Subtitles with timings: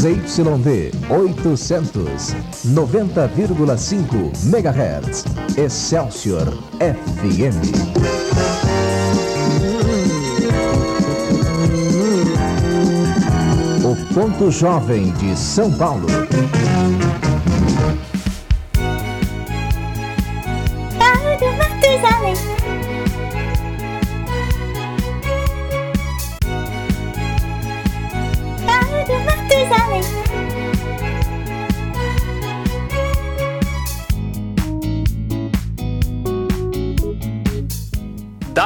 [0.00, 2.34] ZYD 800,
[2.72, 5.24] 90,5 MHz.
[5.58, 6.46] Excelsior
[6.78, 7.60] FM.
[13.84, 16.06] O Ponto Jovem de São Paulo.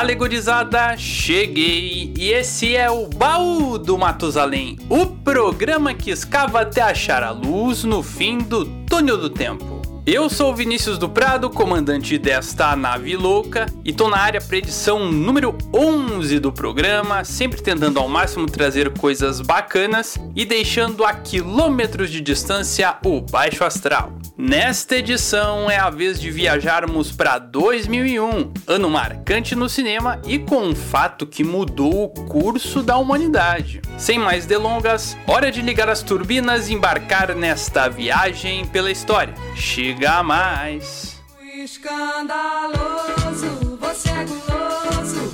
[0.04, 6.82] Dale gurizada, cheguei e esse é o Baú do Matusalém, o programa que escava até
[6.82, 9.80] achar a luz no fim do túnel do tempo.
[10.04, 15.10] Eu sou Vinícius do Prado, comandante desta nave louca, e tô na área para edição
[15.10, 22.10] número 11 do programa, sempre tentando ao máximo trazer coisas bacanas e deixando a quilômetros
[22.10, 24.12] de distância o baixo astral.
[24.36, 30.58] Nesta edição é a vez de viajarmos para 2001, ano marcante no cinema e com
[30.58, 33.80] um fato que mudou o curso da humanidade.
[33.96, 39.34] Sem mais delongas, hora de ligar as turbinas e embarcar nesta viagem pela história.
[39.54, 41.22] Chega mais!
[41.56, 43.46] Escandaloso,
[43.80, 45.32] você é guloso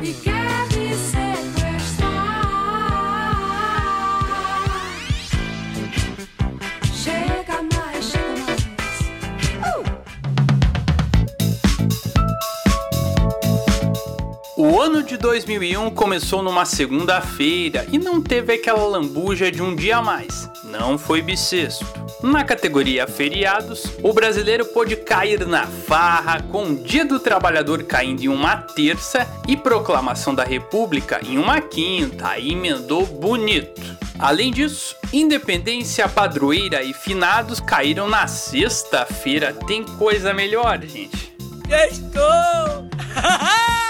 [0.00, 0.37] e quer
[14.60, 19.98] O ano de 2001 começou numa segunda-feira e não teve aquela lambuja de um dia
[19.98, 20.50] a mais.
[20.64, 21.86] Não foi bissexto.
[22.24, 28.24] Na categoria feriados, o brasileiro pôde cair na farra com o Dia do Trabalhador caindo
[28.24, 33.80] em uma terça e Proclamação da República em uma quinta, aí emendou bonito.
[34.18, 39.52] Além disso, Independência, Padroeira e Finados caíram na sexta-feira.
[39.68, 41.32] Tem coisa melhor, gente.
[41.70, 42.88] Estou!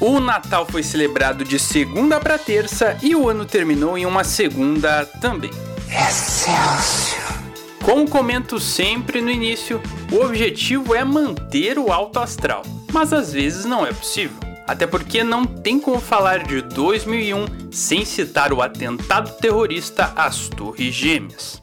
[0.00, 5.04] O Natal foi celebrado de segunda para terça e o ano terminou em uma segunda
[5.20, 5.50] também.
[7.84, 9.82] Como comento sempre no início,
[10.12, 14.38] o objetivo é manter o alto astral, mas às vezes não é possível.
[14.68, 20.94] Até porque não tem como falar de 2001 sem citar o atentado terrorista às Torres
[20.94, 21.60] Gêmeas.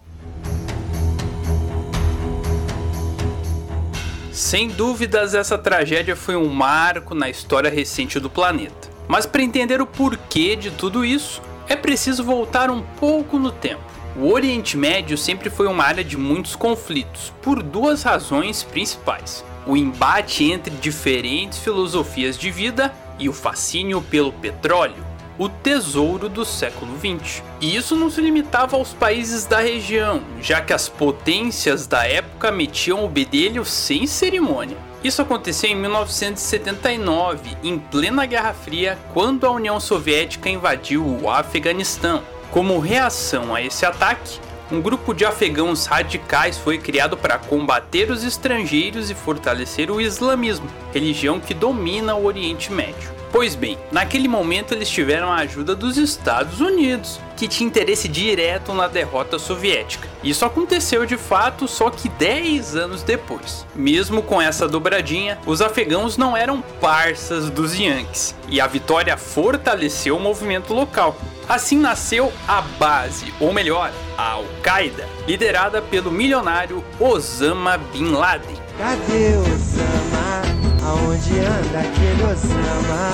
[4.35, 8.89] Sem dúvidas, essa tragédia foi um marco na história recente do planeta.
[9.07, 13.81] Mas para entender o porquê de tudo isso, é preciso voltar um pouco no tempo.
[14.17, 19.77] O Oriente Médio sempre foi uma área de muitos conflitos, por duas razões principais: o
[19.77, 25.04] embate entre diferentes filosofias de vida e o fascínio pelo petróleo
[25.37, 27.43] o tesouro do século XX.
[27.59, 32.51] E isso não se limitava aos países da região, já que as potências da época
[32.51, 34.77] metiam o bedelho sem cerimônia.
[35.03, 42.23] Isso aconteceu em 1979, em plena Guerra Fria, quando a União Soviética invadiu o Afeganistão.
[42.49, 44.39] Como reação a esse ataque,
[44.71, 50.67] um grupo de afegãos radicais foi criado para combater os estrangeiros e fortalecer o islamismo,
[50.91, 53.14] religião que domina o Oriente Médio.
[53.35, 58.73] Pois bem, naquele momento eles tiveram a ajuda dos Estados Unidos, que tinha interesse direto
[58.73, 60.07] na derrota soviética.
[60.23, 63.65] Isso aconteceu de fato só que 10 anos depois.
[63.75, 70.15] Mesmo com essa dobradinha, os afegãos não eram parças dos Yankees, e a vitória fortaleceu
[70.15, 71.17] o movimento local.
[71.45, 78.55] Assim nasceu a base, ou melhor, a Al-Qaeda, liderada pelo milionário Osama Bin Laden.
[78.77, 80.54] Cadê Osama?
[80.85, 83.13] Aonde anda aquele Osama?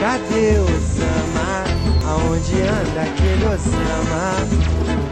[0.00, 1.64] Cadê Osama?
[2.06, 5.08] Aonde anda aquele Osama?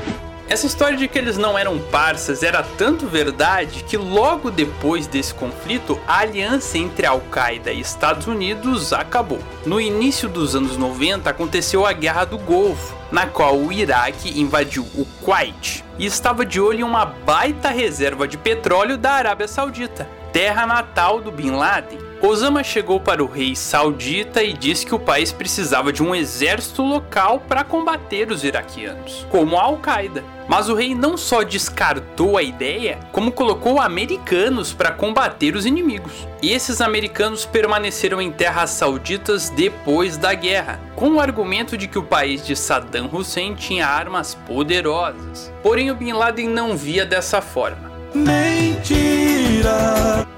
[0.48, 5.34] Essa história de que eles não eram parças era tanto verdade que logo depois desse
[5.34, 9.38] conflito, a aliança entre Al-Qaeda e Estados Unidos acabou.
[9.64, 14.86] No início dos anos 90 aconteceu a Guerra do Golfo, na qual o Iraque invadiu
[14.94, 20.08] o Kuwait e estava de olho em uma baita reserva de petróleo da Arábia Saudita,
[20.36, 21.98] terra natal do Bin Laden.
[22.20, 26.82] Osama chegou para o rei saudita e disse que o país precisava de um exército
[26.82, 30.22] local para combater os iraquianos, como a Al-Qaeda.
[30.46, 36.28] Mas o rei não só descartou a ideia, como colocou americanos para combater os inimigos.
[36.42, 41.98] E esses americanos permaneceram em terras sauditas depois da guerra, com o argumento de que
[41.98, 45.50] o país de Saddam Hussein tinha armas poderosas.
[45.62, 47.90] Porém, o Bin Laden não via dessa forma.
[48.14, 49.15] Mentira.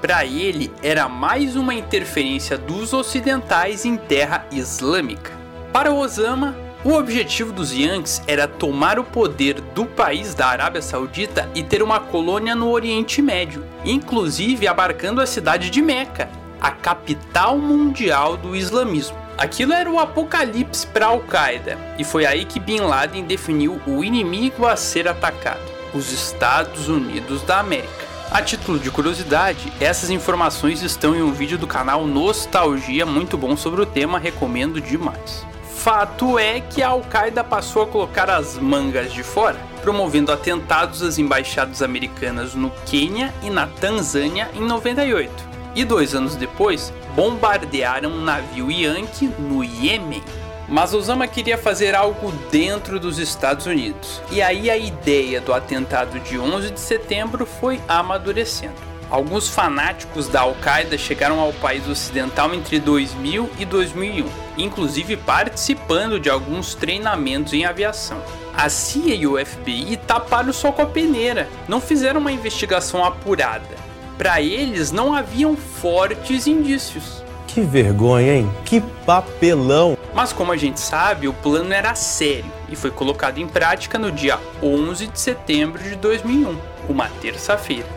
[0.01, 5.31] Para ele, era mais uma interferência dos ocidentais em terra islâmica.
[5.71, 11.49] Para Osama, o objetivo dos Yankees era tomar o poder do país da Arábia Saudita
[11.53, 16.29] e ter uma colônia no Oriente Médio, inclusive abarcando a cidade de Meca,
[16.59, 19.17] a capital mundial do islamismo.
[19.37, 24.65] Aquilo era o apocalipse para Al-Qaeda, e foi aí que Bin Laden definiu o inimigo
[24.65, 25.61] a ser atacado:
[25.93, 28.08] os Estados Unidos da América.
[28.31, 33.57] A título de curiosidade, essas informações estão em um vídeo do canal Nostalgia muito bom
[33.57, 35.43] sobre o tema, recomendo demais.
[35.63, 41.17] Fato é que a Al-Qaeda passou a colocar as mangas de fora, promovendo atentados às
[41.17, 45.31] embaixadas americanas no Quênia e na Tanzânia em 98.
[45.73, 50.23] E dois anos depois, bombardearam um navio Yankee no Iêmen.
[50.69, 56.19] Mas Osama queria fazer algo dentro dos Estados Unidos, e aí a ideia do atentado
[56.19, 58.75] de 11 de setembro foi amadurecendo.
[59.09, 66.29] Alguns fanáticos da Al-Qaeda chegaram ao país ocidental entre 2000 e 2001, inclusive participando de
[66.29, 68.21] alguns treinamentos em aviação.
[68.55, 73.75] A CIA e o FBI taparam só com a peneira, não fizeram uma investigação apurada.
[74.19, 77.23] Para eles não haviam fortes indícios.
[77.53, 78.49] Que vergonha, hein?
[78.63, 79.97] Que papelão!
[80.13, 84.11] Mas como a gente sabe, o plano era sério e foi colocado em prática no
[84.11, 86.55] dia 11 de setembro de 2001,
[86.87, 87.87] uma terça-feira.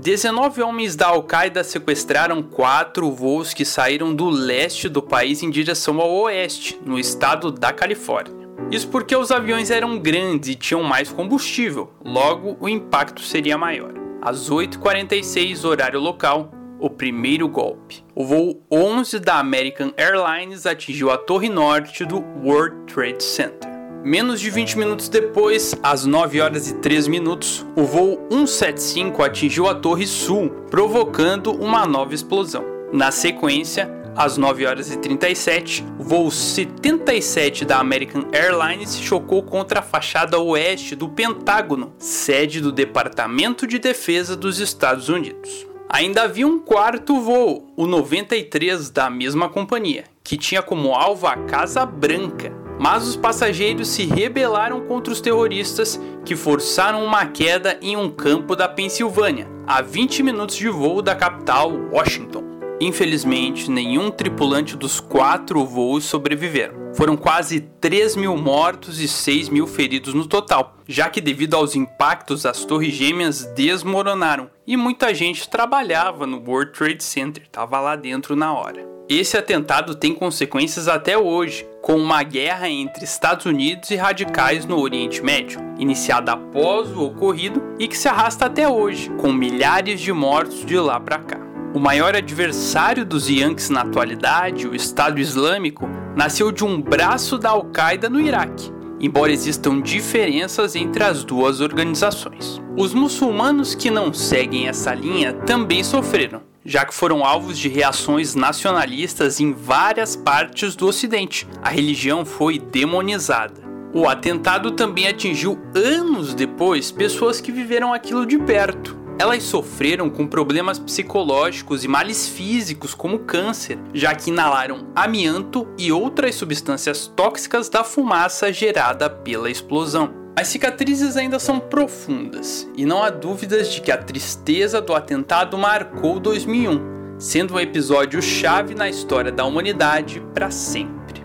[0.00, 6.00] Dezenove homens da Al-Qaeda sequestraram quatro voos que saíram do leste do país em direção
[6.00, 8.35] ao oeste, no estado da Califórnia.
[8.70, 13.92] Isso porque os aviões eram grandes e tinham mais combustível, logo o impacto seria maior.
[14.20, 18.04] Às 8h46, horário local, o primeiro golpe.
[18.12, 23.70] O voo 11 da American Airlines atingiu a torre norte do World Trade Center.
[24.02, 29.68] Menos de 20 minutos depois, às 9 horas e 3 minutos, o voo 175 atingiu
[29.68, 32.64] a torre sul, provocando uma nova explosão.
[32.92, 39.80] Na sequência, às 9 horas e 37, o voo 77 da American Airlines chocou contra
[39.80, 45.66] a fachada oeste do Pentágono, sede do Departamento de Defesa dos Estados Unidos.
[45.88, 51.36] Ainda havia um quarto voo, o 93 da mesma companhia, que tinha como alvo a
[51.36, 52.52] Casa Branca.
[52.78, 58.56] Mas os passageiros se rebelaram contra os terroristas que forçaram uma queda em um campo
[58.56, 62.45] da Pensilvânia, a 20 minutos de voo da capital, Washington.
[62.80, 66.92] Infelizmente, nenhum tripulante dos quatro voos sobreviveram.
[66.94, 71.74] Foram quase 3 mil mortos e 6 mil feridos no total, já que, devido aos
[71.74, 77.96] impactos, as torres gêmeas desmoronaram e muita gente trabalhava no World Trade Center, estava lá
[77.96, 78.86] dentro na hora.
[79.08, 84.80] Esse atentado tem consequências até hoje, com uma guerra entre Estados Unidos e radicais no
[84.80, 90.12] Oriente Médio, iniciada após o ocorrido e que se arrasta até hoje, com milhares de
[90.12, 91.45] mortos de lá para cá.
[91.76, 95.86] O maior adversário dos Yankees na atualidade, o Estado Islâmico,
[96.16, 102.62] nasceu de um braço da Al-Qaeda no Iraque, embora existam diferenças entre as duas organizações.
[102.78, 108.34] Os muçulmanos que não seguem essa linha também sofreram, já que foram alvos de reações
[108.34, 111.46] nacionalistas em várias partes do Ocidente.
[111.60, 113.60] A religião foi demonizada.
[113.92, 118.95] O atentado também atingiu anos depois pessoas que viveram aquilo de perto.
[119.18, 125.90] Elas sofreram com problemas psicológicos e males físicos, como câncer, já que inalaram amianto e
[125.90, 130.14] outras substâncias tóxicas da fumaça gerada pela explosão.
[130.38, 135.56] As cicatrizes ainda são profundas, e não há dúvidas de que a tristeza do atentado
[135.56, 141.24] marcou 2001, sendo um episódio chave na história da humanidade para sempre.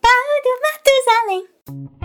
[0.00, 1.95] Paulo Matusalém.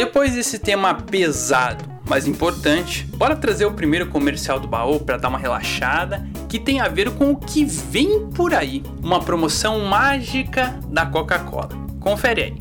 [0.00, 5.28] Depois desse tema pesado, mas importante, bora trazer o primeiro comercial do baú para dar
[5.28, 10.74] uma relaxada, que tem a ver com o que vem por aí, uma promoção mágica
[10.88, 11.68] da Coca-Cola.
[12.00, 12.54] Confere aí.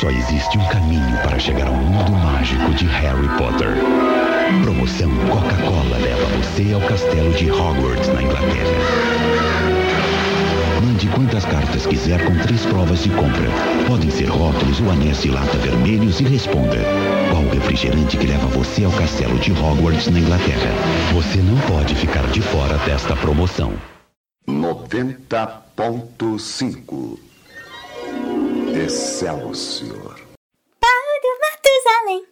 [0.00, 3.74] Só existe um caminho para chegar ao mundo mágico de Harry Potter.
[4.62, 9.51] Promoção Coca-Cola leva você ao castelo de Hogwarts, na Inglaterra.
[10.84, 13.48] Mande quantas cartas quiser com três provas de compra.
[13.86, 16.78] Podem ser rótulos ou anéis de lata vermelhos e responda.
[17.30, 20.72] Qual o refrigerante que leva você ao castelo de Hogwarts, na Inglaterra?
[21.14, 23.72] Você não pode ficar de fora desta promoção.
[24.48, 27.16] 90.5
[28.74, 30.18] Excelsior.
[30.80, 32.31] Paulo Matusalém.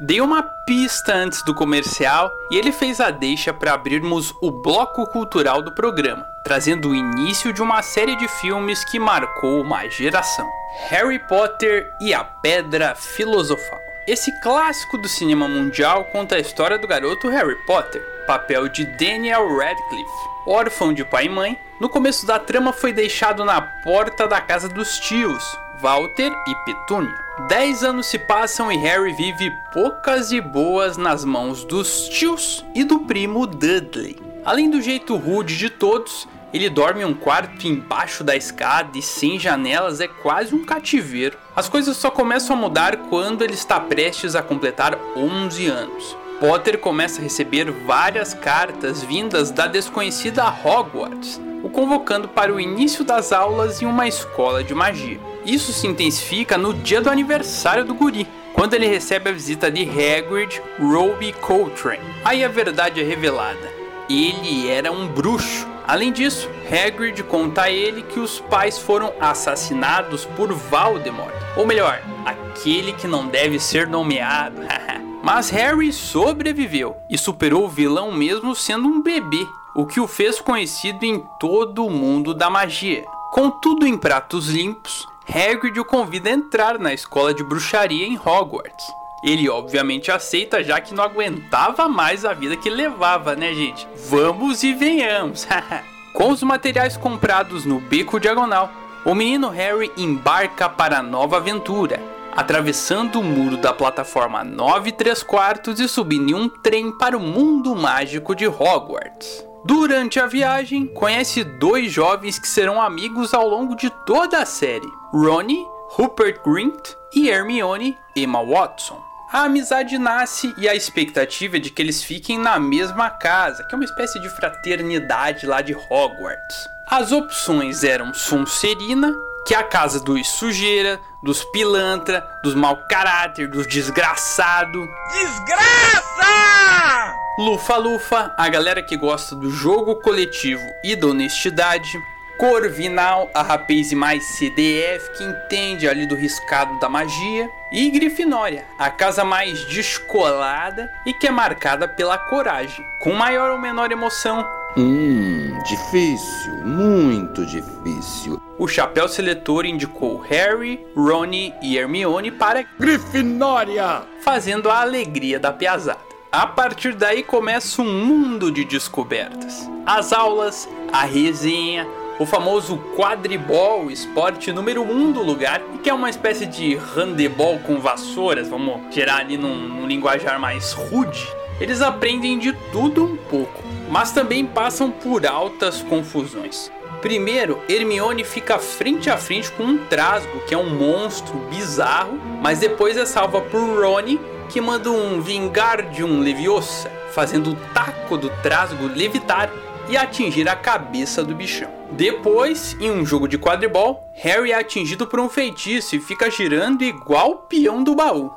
[0.00, 5.04] Dei uma pista antes do comercial e ele fez a deixa para abrirmos o bloco
[5.08, 10.48] cultural do programa, trazendo o início de uma série de filmes que marcou uma geração:
[10.88, 13.80] Harry Potter e a Pedra Filosofal.
[14.06, 19.48] Esse clássico do cinema mundial conta a história do garoto Harry Potter, papel de Daniel
[19.56, 20.28] Radcliffe.
[20.46, 24.68] Órfão de pai e mãe, no começo da trama foi deixado na porta da casa
[24.68, 25.42] dos tios,
[25.80, 27.27] Walter e Petúnia.
[27.46, 32.82] Dez anos se passam e Harry vive poucas e boas nas mãos dos tios e
[32.82, 34.16] do primo Dudley.
[34.44, 39.02] Além do jeito rude de todos, ele dorme em um quarto embaixo da escada e
[39.02, 41.38] sem janelas é quase um cativeiro.
[41.54, 46.16] As coisas só começam a mudar quando ele está prestes a completar 11 anos.
[46.40, 53.04] Potter começa a receber várias cartas vindas da desconhecida Hogwarts, o convocando para o início
[53.04, 55.20] das aulas em uma escola de magia.
[55.48, 59.82] Isso se intensifica no dia do aniversário do guri, quando ele recebe a visita de
[59.82, 62.04] Hagrid Roby Coltrane.
[62.22, 63.72] Aí a verdade é revelada.
[64.10, 65.66] Ele era um bruxo.
[65.86, 72.02] Além disso, Hagrid conta a ele que os pais foram assassinados por Voldemort, ou melhor,
[72.26, 74.60] aquele que não deve ser nomeado.
[75.24, 80.42] Mas Harry sobreviveu e superou o vilão mesmo sendo um bebê, o que o fez
[80.42, 83.06] conhecido em todo o mundo da magia.
[83.32, 88.16] Com tudo em pratos limpos, Hagrid o convida a entrar na escola de bruxaria em
[88.16, 88.86] Hogwarts.
[89.22, 93.86] Ele obviamente aceita, já que não aguentava mais a vida que levava, né, gente?
[94.08, 95.46] Vamos e venhamos!
[96.14, 98.72] Com os materiais comprados no Beco Diagonal,
[99.04, 102.00] o menino Harry embarca para a nova aventura,
[102.34, 107.20] atravessando o muro da plataforma 9 3 quartos e subindo em um trem para o
[107.20, 109.44] mundo mágico de Hogwarts.
[109.64, 114.90] Durante a viagem, conhece dois jovens que serão amigos ao longo de toda a série:
[115.12, 119.02] Ronnie, Rupert Grint e Hermione Emma Watson.
[119.32, 123.74] A amizade nasce e a expectativa é de que eles fiquem na mesma casa, que
[123.74, 126.68] é uma espécie de fraternidade lá de Hogwarts.
[126.86, 129.14] As opções eram Sonserina,
[129.46, 134.86] que é a casa dos sujeira, dos pilantra, dos mau caráter, dos desgraçado.
[135.10, 137.14] Desgraça!
[137.38, 141.98] Lufa-Lufa, a galera que gosta do jogo coletivo e da honestidade.
[142.38, 147.50] Corvinal, a rapaz mais CDF que entende ali do riscado da magia.
[147.72, 152.84] E Grifinória, a casa mais descolada e que é marcada pela coragem.
[153.02, 158.40] Com maior ou menor emoção, Hum, difícil, muito difícil.
[158.56, 164.02] o chapéu seletor indicou Harry, Ronnie e Hermione para Grifinória!
[164.22, 165.98] fazendo a alegria da piazada.
[166.30, 169.68] A partir daí começa um mundo de descobertas.
[169.86, 171.88] As aulas, a resenha,
[172.18, 177.78] o famoso quadribol, esporte número um do lugar, que é uma espécie de handebol com
[177.78, 181.28] vassouras, vamos gerar ali num, num linguajar mais rude.
[181.60, 186.70] Eles aprendem de tudo um pouco, mas também passam por altas confusões.
[187.00, 192.58] Primeiro, Hermione fica frente a frente com um Trasgo, que é um monstro bizarro, mas
[192.58, 198.86] depois é salva por Rony, que manda um Vingardium Leviosa, fazendo o taco do Trasgo
[198.86, 199.48] levitar
[199.88, 201.70] e atingir a cabeça do bichão.
[201.92, 206.82] Depois, em um jogo de quadribol, Harry é atingido por um feitiço e fica girando
[206.82, 208.30] igual o peão do baú.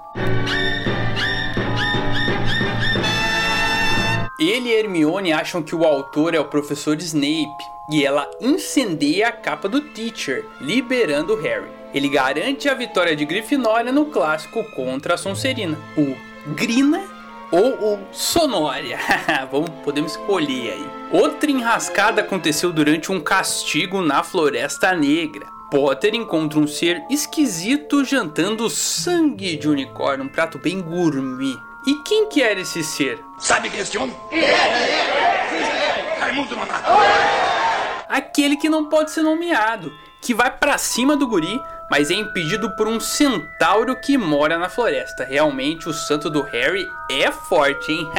[4.39, 9.31] Ele e Hermione acham que o autor é o professor Snape e ela incendeia a
[9.31, 11.69] capa do Teacher, liberando Harry.
[11.93, 16.15] Ele garante a vitória de Grifinória no clássico contra a Sonserina, o
[16.55, 17.20] Grina
[17.51, 18.97] ou o Sonória.
[19.51, 20.89] Vamos, podemos escolher aí.
[21.11, 25.47] Outra enrascada aconteceu durante um castigo na Floresta Negra.
[25.69, 31.57] Potter encontra um ser esquisito jantando sangue de unicórnio, um prato bem gourmet.
[31.85, 33.19] E quem que era esse ser?
[33.39, 34.15] Sabe quem é esse homem?
[36.19, 36.91] Raimundo Nonato.
[38.07, 39.91] Aquele que não pode ser nomeado,
[40.21, 41.59] que vai pra cima do guri,
[41.91, 45.25] mas é impedido por um centauro que mora na floresta.
[45.25, 48.07] Realmente o santo do Harry é forte, hein?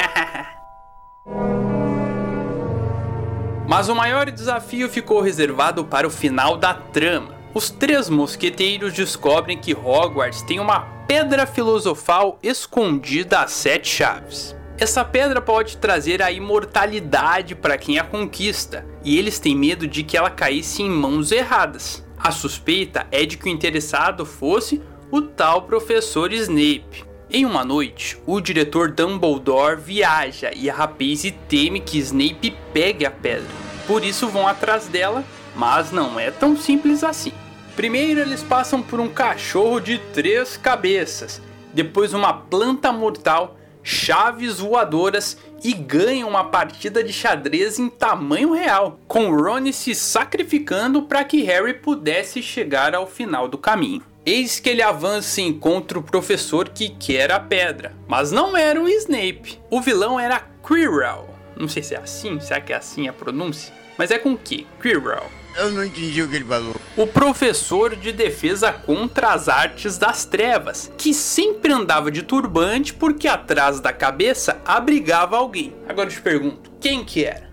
[3.67, 7.33] Mas o maior desafio ficou reservado para o final da trama.
[7.51, 14.55] Os três mosqueteiros descobrem que Hogwarts tem uma pedra filosofal escondida a sete chaves.
[14.77, 20.03] Essa pedra pode trazer a imortalidade para quem a conquista, e eles têm medo de
[20.03, 22.02] que ela caísse em mãos erradas.
[22.23, 27.03] A suspeita é de que o interessado fosse o tal professor Snape.
[27.29, 33.11] Em uma noite, o diretor Dumbledore viaja e a Rapaze teme que Snape pegue a
[33.11, 33.49] pedra.
[33.85, 35.21] Por isso vão atrás dela,
[35.53, 37.33] mas não é tão simples assim.
[37.75, 41.41] Primeiro eles passam por um cachorro de três cabeças,
[41.73, 48.99] depois uma planta mortal, chaves voadoras e ganha uma partida de xadrez em tamanho real,
[49.07, 54.03] com Ron se sacrificando para que Harry pudesse chegar ao final do caminho.
[54.25, 58.81] Eis que ele avança e encontra o professor que quer a pedra, mas não era
[58.81, 59.59] o Snape.
[59.69, 61.29] O vilão era Quirrell.
[61.57, 63.73] Não sei se é assim, será que é assim a pronúncia?
[63.97, 64.65] Mas é com que?
[64.81, 65.42] Quirrell.
[65.55, 66.75] Eu não entendi o que ele falou.
[66.97, 73.27] O professor de defesa contra as artes das trevas, que sempre andava de turbante porque
[73.27, 75.75] atrás da cabeça abrigava alguém.
[75.87, 77.49] Agora eu te pergunto, quem que era?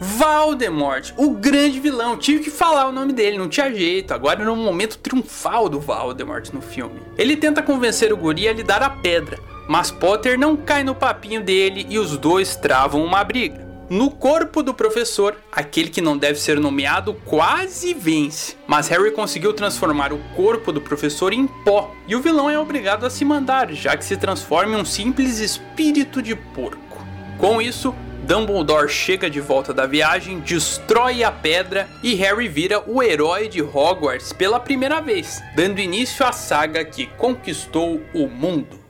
[0.00, 2.16] Valdemort, o grande vilão.
[2.16, 4.14] Tive que falar o nome dele, não tinha jeito.
[4.14, 7.00] Agora no momento triunfal do Valdemort no filme.
[7.16, 9.38] Ele tenta convencer o guri a lhe dar a pedra,
[9.68, 13.67] mas Potter não cai no papinho dele e os dois travam uma briga.
[13.90, 19.54] No corpo do professor, aquele que não deve ser nomeado quase vence, mas Harry conseguiu
[19.54, 23.72] transformar o corpo do professor em pó, e o vilão é obrigado a se mandar,
[23.72, 27.02] já que se transforma em um simples espírito de porco.
[27.38, 33.02] Com isso, Dumbledore chega de volta da viagem, destrói a pedra e Harry vira o
[33.02, 38.87] herói de Hogwarts pela primeira vez, dando início à saga que conquistou o mundo.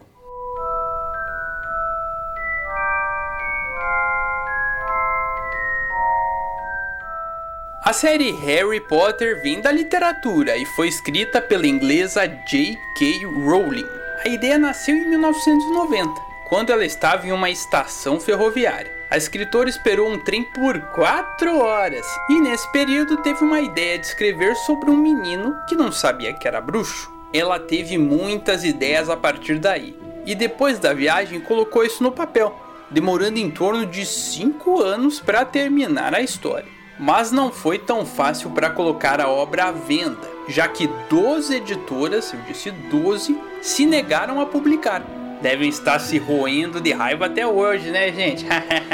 [7.89, 13.25] A série Harry Potter vem da literatura e foi escrita pela inglesa J.K.
[13.25, 13.87] Rowling.
[14.23, 18.93] A ideia nasceu em 1990, quando ela estava em uma estação ferroviária.
[19.11, 24.05] A escritora esperou um trem por 4 horas e nesse período teve uma ideia de
[24.05, 27.11] escrever sobre um menino que não sabia que era bruxo.
[27.33, 32.55] Ela teve muitas ideias a partir daí e depois da viagem colocou isso no papel,
[32.91, 36.77] demorando em torno de 5 anos para terminar a história.
[36.99, 42.33] Mas não foi tão fácil para colocar a obra à venda, já que 12 editoras,
[42.33, 45.03] eu disse 12, se negaram a publicar.
[45.41, 48.45] Devem estar se roendo de raiva até hoje, né, gente?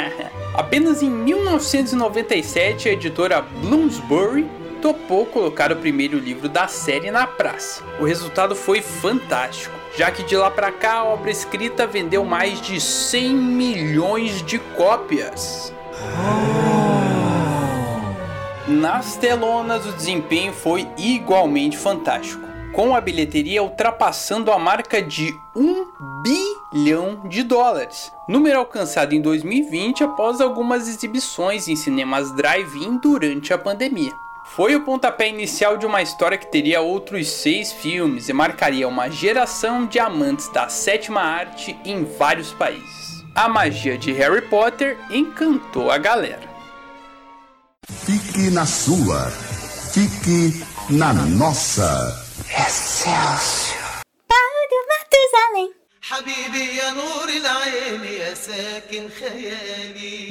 [0.53, 4.45] Apenas em 1997 a editora Bloomsbury
[4.81, 7.83] topou colocar o primeiro livro da série na praça.
[7.99, 12.61] O resultado foi fantástico, já que de lá para cá a obra escrita vendeu mais
[12.61, 15.73] de 100 milhões de cópias.
[18.67, 22.41] Nas telonas, o desempenho foi igualmente fantástico,
[22.73, 25.85] com a bilheteria ultrapassando a marca de 1
[26.23, 33.57] bilhão de dólares, número alcançado em 2020 após algumas exibições em cinemas drive-in durante a
[33.57, 34.13] pandemia.
[34.55, 39.11] Foi o pontapé inicial de uma história que teria outros seis filmes e marcaria uma
[39.11, 43.23] geração de amantes da sétima arte em vários países.
[43.35, 46.54] A magia de Harry Potter encantou a galera.
[47.89, 49.29] Fique na sua.
[49.93, 52.23] Fique na nossa.
[52.49, 54.01] Excelsior.
[54.27, 54.37] Pau
[54.69, 55.71] do Matusalém.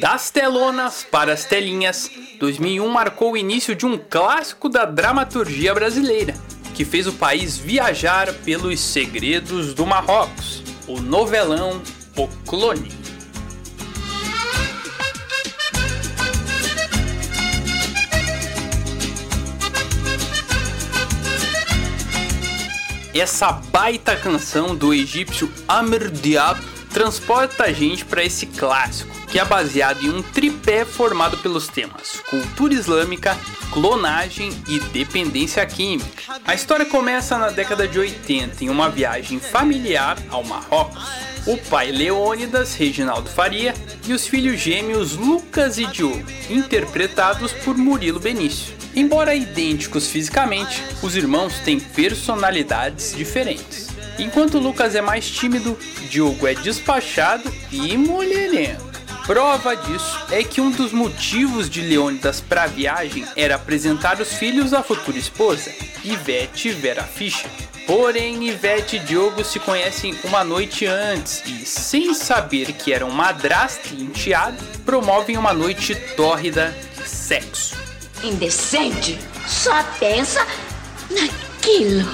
[0.01, 6.35] Das telonas para as telinhas, 2001 marcou o início de um clássico da dramaturgia brasileira,
[6.75, 11.81] que fez o país viajar pelos segredos do Marrocos, o novelão
[12.17, 13.04] O Clone.
[23.15, 26.61] Essa baita canção do egípcio Amr Diab
[26.93, 32.21] transporta a gente para esse clássico, que é baseado em um tripé formado pelos temas
[32.29, 33.39] cultura islâmica,
[33.73, 36.41] clonagem e dependência química.
[36.45, 41.05] A história começa na década de 80 em uma viagem familiar ao Marrocos.
[41.47, 43.75] O pai Leônidas, Reginaldo Faria,
[44.09, 48.75] e os filhos gêmeos Lucas e Diogo, interpretados por Murilo Benício.
[48.97, 53.89] Embora idênticos fisicamente, os irmãos têm personalidades diferentes.
[54.19, 55.77] Enquanto Lucas é mais tímido,
[56.09, 58.95] Diogo é despachado e mulherengo.
[59.27, 64.35] Prova disso é que um dos motivos de Leônidas para a viagem era apresentar os
[64.35, 65.73] filhos à futura esposa,
[66.05, 67.51] Ivete Vera Fischer.
[67.87, 73.89] Porém, Ivete e Diogo se conhecem uma noite antes e, sem saber que eram madrasta
[73.93, 77.84] e enteado, promovem uma noite tórrida de sexo.
[78.25, 79.19] Indecente!
[79.47, 80.47] Só pensa
[81.11, 82.09] naquilo.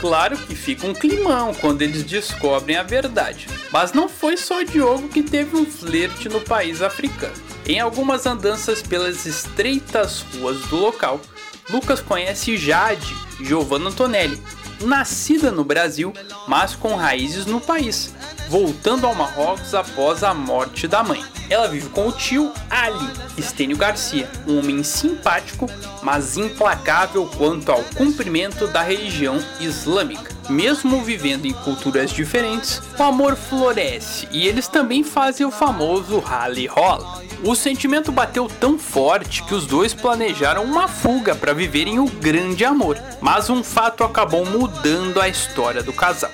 [0.00, 3.48] Claro que fica um climão quando eles descobrem a verdade.
[3.72, 7.34] Mas não foi só Diogo que teve um flerte no país africano.
[7.66, 11.20] Em algumas andanças pelas estreitas ruas do local,
[11.68, 14.40] Lucas conhece Jade Giovanna Antonelli,
[14.80, 16.12] nascida no Brasil,
[16.46, 18.14] mas com raízes no país.
[18.48, 21.24] Voltando ao Marrocos após a morte da mãe.
[21.48, 25.66] Ela vive com o tio Ali Estênio Garcia, um homem simpático,
[26.02, 30.34] mas implacável quanto ao cumprimento da religião islâmica.
[30.48, 36.66] Mesmo vivendo em culturas diferentes, o amor floresce e eles também fazem o famoso rally
[36.66, 37.20] rola.
[37.44, 42.64] O sentimento bateu tão forte que os dois planejaram uma fuga para viverem o grande
[42.64, 46.30] amor, mas um fato acabou mudando a história do casal.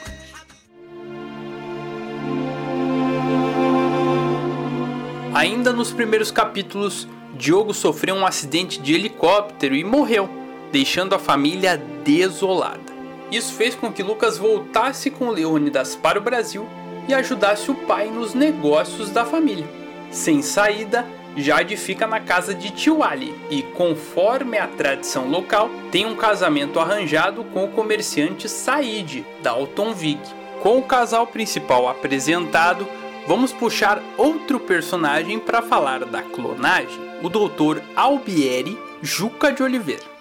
[5.35, 10.29] Ainda nos primeiros capítulos, Diogo sofreu um acidente de helicóptero e morreu,
[10.71, 12.93] deixando a família desolada.
[13.31, 16.69] Isso fez com que Lucas voltasse com Leônidas para o Brasil
[17.09, 19.67] e ajudasse o pai nos negócios da família.
[20.11, 26.05] Sem saída, Jade fica na casa de tio Ali e, conforme a tradição local, tem
[26.05, 30.21] um casamento arranjado com o comerciante Said, da Altonvik.
[30.63, 32.87] Com o casal principal apresentado,
[33.27, 37.81] vamos puxar outro personagem para falar da clonagem, o Dr.
[37.95, 40.13] Albieri Juca de Oliveira.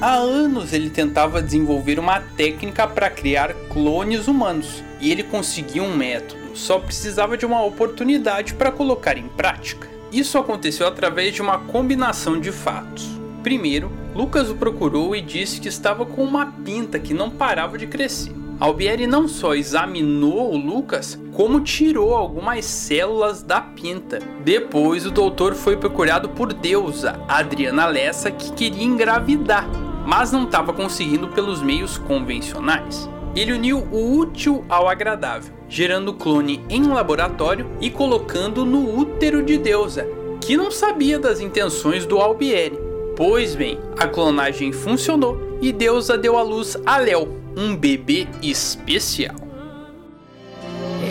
[0.00, 5.96] Há anos ele tentava desenvolver uma técnica para criar clones humanos e ele conseguiu um
[5.96, 9.88] método, só precisava de uma oportunidade para colocar em prática.
[10.10, 13.08] Isso aconteceu através de uma combinação de fatos.
[13.42, 17.86] Primeiro, Lucas o procurou e disse que estava com uma pinta que não parava de
[17.86, 18.41] crescer.
[18.62, 24.20] Albieri não só examinou o Lucas, como tirou algumas células da pinta.
[24.44, 29.68] Depois, o doutor foi procurado por deusa Adriana Lessa, que queria engravidar,
[30.06, 33.10] mas não estava conseguindo pelos meios convencionais.
[33.34, 39.42] Ele uniu o útil ao agradável, gerando o clone em laboratório e colocando no útero
[39.42, 40.06] de deusa,
[40.40, 42.78] que não sabia das intenções do Albieri.
[43.16, 49.36] Pois bem, a clonagem funcionou e Deusa deu à luz a Léo, um bebê especial.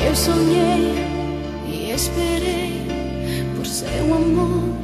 [0.05, 0.95] Eu sonhei
[1.67, 2.85] e esperei
[3.55, 4.75] por seu amor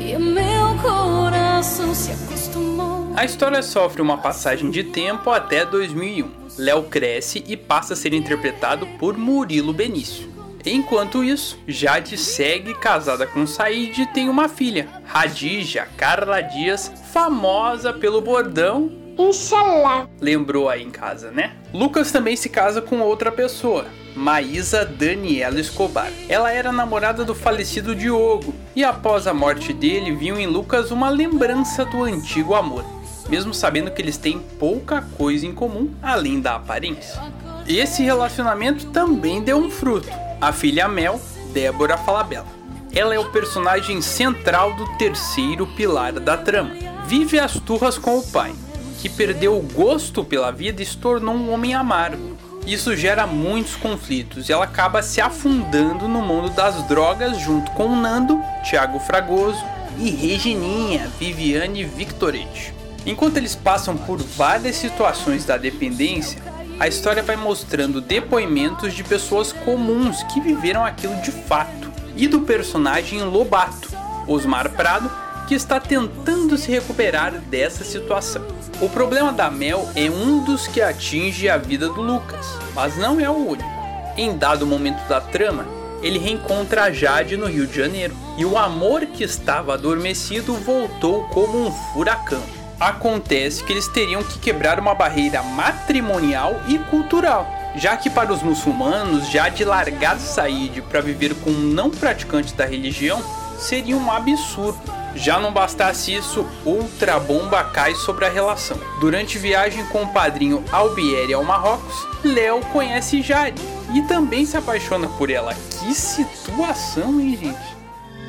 [0.00, 3.12] e meu coração se acostumou.
[3.16, 6.30] A história sofre uma passagem de tempo até 2001.
[6.58, 10.28] Léo cresce e passa a ser interpretado por Murilo Benício.
[10.66, 17.92] Enquanto isso, Jade segue casada com Said e tem uma filha, Radija Carla Dias, famosa
[17.92, 20.08] pelo bordão Inshallah.
[20.20, 21.52] Lembrou aí em casa, né?
[21.74, 26.10] Lucas também se casa com outra pessoa, Maísa Daniela Escobar.
[26.28, 31.10] Ela era namorada do falecido Diogo e após a morte dele viu em Lucas uma
[31.10, 32.84] lembrança do antigo amor,
[33.28, 37.20] mesmo sabendo que eles têm pouca coisa em comum além da aparência.
[37.66, 40.08] Esse relacionamento também deu um fruto,
[40.40, 41.20] a filha Mel,
[41.52, 42.46] Débora Falabella.
[42.94, 46.70] Ela é o personagem central do terceiro pilar da trama.
[47.06, 48.54] Vive as turras com o pai,
[48.98, 52.36] que perdeu o gosto pela vida e se tornou um homem amargo.
[52.66, 57.96] Isso gera muitos conflitos e ela acaba se afundando no mundo das drogas junto com
[57.96, 59.64] Nando, Thiago Fragoso
[59.98, 62.74] e Regininha, Viviane Victoretti.
[63.06, 66.42] Enquanto eles passam por várias situações da dependência,
[66.78, 72.40] a história vai mostrando depoimentos de pessoas comuns que viveram aquilo de fato e do
[72.40, 73.88] personagem Lobato,
[74.26, 75.10] Osmar Prado,
[75.48, 78.46] que está tentando se recuperar dessa situação.
[78.82, 83.18] O problema da Mel é um dos que atinge a vida do Lucas, mas não
[83.18, 83.68] é o único.
[84.14, 85.66] Em dado momento da trama,
[86.02, 91.24] ele reencontra a Jade no Rio de Janeiro e o amor que estava adormecido voltou
[91.28, 92.42] como um furacão.
[92.78, 98.42] Acontece que eles teriam que quebrar uma barreira matrimonial e cultural, já que para os
[98.42, 103.22] muçulmanos, Jade largar Said para viver com um não praticante da religião
[103.58, 104.97] seria um absurdo.
[105.14, 108.78] Já não bastasse isso, outra bomba cai sobre a relação.
[109.00, 113.62] Durante viagem com o padrinho Albieri ao Marrocos, Léo conhece Jade
[113.94, 115.54] e também se apaixona por ela.
[115.54, 117.78] Que situação, hein, gente?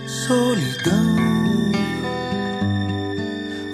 [0.07, 1.15] Solidão,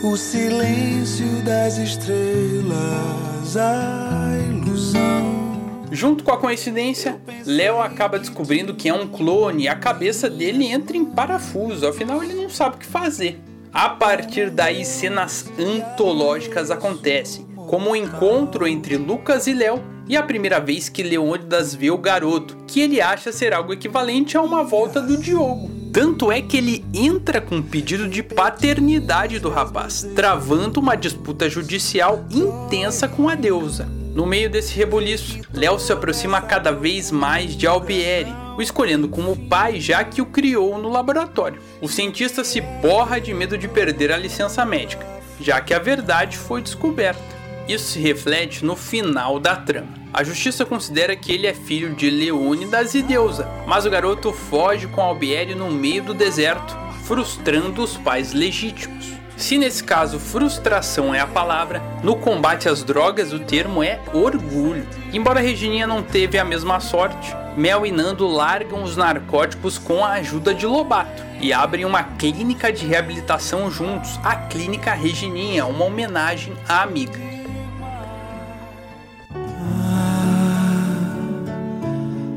[0.03, 5.44] o silêncio das estrelas, a ilusão.
[5.91, 10.65] Junto com a coincidência, Léo acaba descobrindo que é um clone e a cabeça dele
[10.65, 13.39] entra em parafuso, afinal ele não sabe o que fazer.
[13.71, 20.23] A partir daí, cenas antológicas acontecem, como o encontro entre Lucas e Léo e a
[20.23, 24.63] primeira vez que Leônidas vê o garoto, que ele acha ser algo equivalente a uma
[24.63, 25.84] volta do Diogo.
[25.95, 32.25] Tanto é que ele entra com pedido de paternidade do rapaz, travando uma disputa judicial
[32.29, 33.85] intensa com a deusa.
[34.13, 39.47] No meio desse rebuliço, Léo se aproxima cada vez mais de Albieri, o escolhendo como
[39.47, 41.61] pai já que o criou no laboratório.
[41.79, 45.07] O cientista se borra de medo de perder a licença médica,
[45.39, 47.23] já que a verdade foi descoberta.
[47.69, 50.04] Isso se reflete no final da trama.
[50.15, 54.87] A justiça considera que ele é filho de Leônidas e Deusa, mas o garoto foge
[54.87, 56.73] com Albieri no meio do deserto,
[57.03, 59.11] frustrando os pais legítimos.
[59.35, 64.87] Se nesse caso frustração é a palavra, no combate às drogas o termo é orgulho.
[65.11, 70.13] Embora Regininha não teve a mesma sorte, Mel e Nando largam os narcóticos com a
[70.13, 76.53] ajuda de Lobato e abrem uma clínica de reabilitação juntos, a Clínica Regininha, uma homenagem
[76.69, 77.34] à amiga.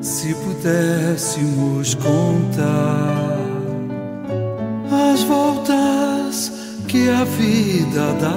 [0.09, 3.37] Se pudéssemos contar
[5.13, 6.51] as voltas
[6.89, 8.35] que a vida dá.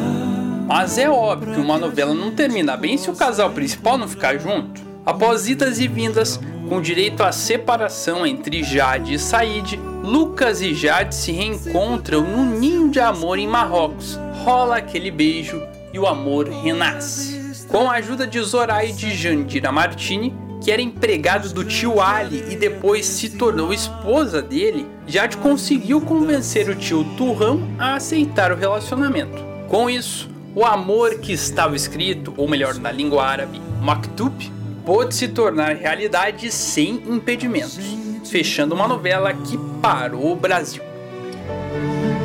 [0.68, 4.38] Mas é óbvio que uma novela não termina bem se o casal principal não ficar
[4.38, 4.82] junto.
[5.06, 11.16] Após idas e vindas, com direito à separação entre Jade e Said, Lucas e Jade
[11.16, 14.20] se reencontram no ninho de amor em Marrocos.
[14.44, 15.60] Rola aquele beijo
[15.94, 17.66] e o amor renasce.
[17.70, 22.56] Com a ajuda de Zoraide e Jandira Martini, que era empregado do tio Ali e
[22.56, 29.44] depois se tornou esposa dele, Jade conseguiu convencer o tio Turrão a aceitar o relacionamento.
[29.68, 34.52] Com isso, o amor que estava escrito, ou melhor, na língua árabe, Maktub,
[34.86, 37.80] pôde se tornar realidade sem impedimentos,
[38.26, 40.84] fechando uma novela que parou o Brasil.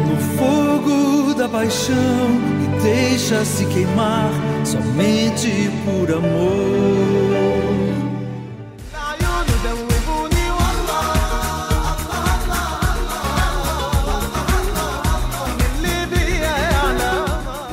[0.09, 1.97] No fogo da paixão
[2.83, 4.31] deixa-se queimar
[4.65, 6.96] somente por amor.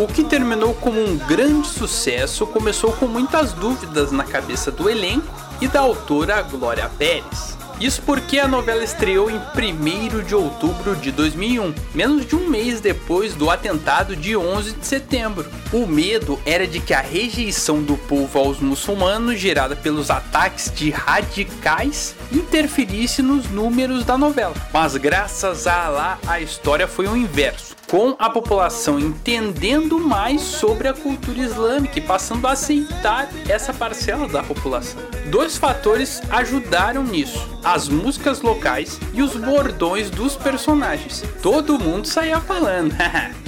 [0.03, 5.33] O que terminou como um grande sucesso começou com muitas dúvidas na cabeça do elenco
[5.61, 7.57] e da autora Glória Pérez.
[7.79, 12.81] Isso porque a novela estreou em 1 de outubro de 2001, menos de um mês
[12.81, 15.49] depois do atentado de 11 de setembro.
[15.71, 20.89] O medo era de que a rejeição do povo aos muçulmanos, gerada pelos ataques de
[20.89, 24.53] radicais, interferisse nos números da novela.
[24.73, 30.87] Mas graças a Allah, a história foi o inverso com a população entendendo mais sobre
[30.87, 34.99] a cultura islâmica e passando a aceitar essa parcela da população.
[35.27, 41.23] Dois fatores ajudaram nisso: as músicas locais e os bordões dos personagens.
[41.39, 42.95] Todo mundo saía falando.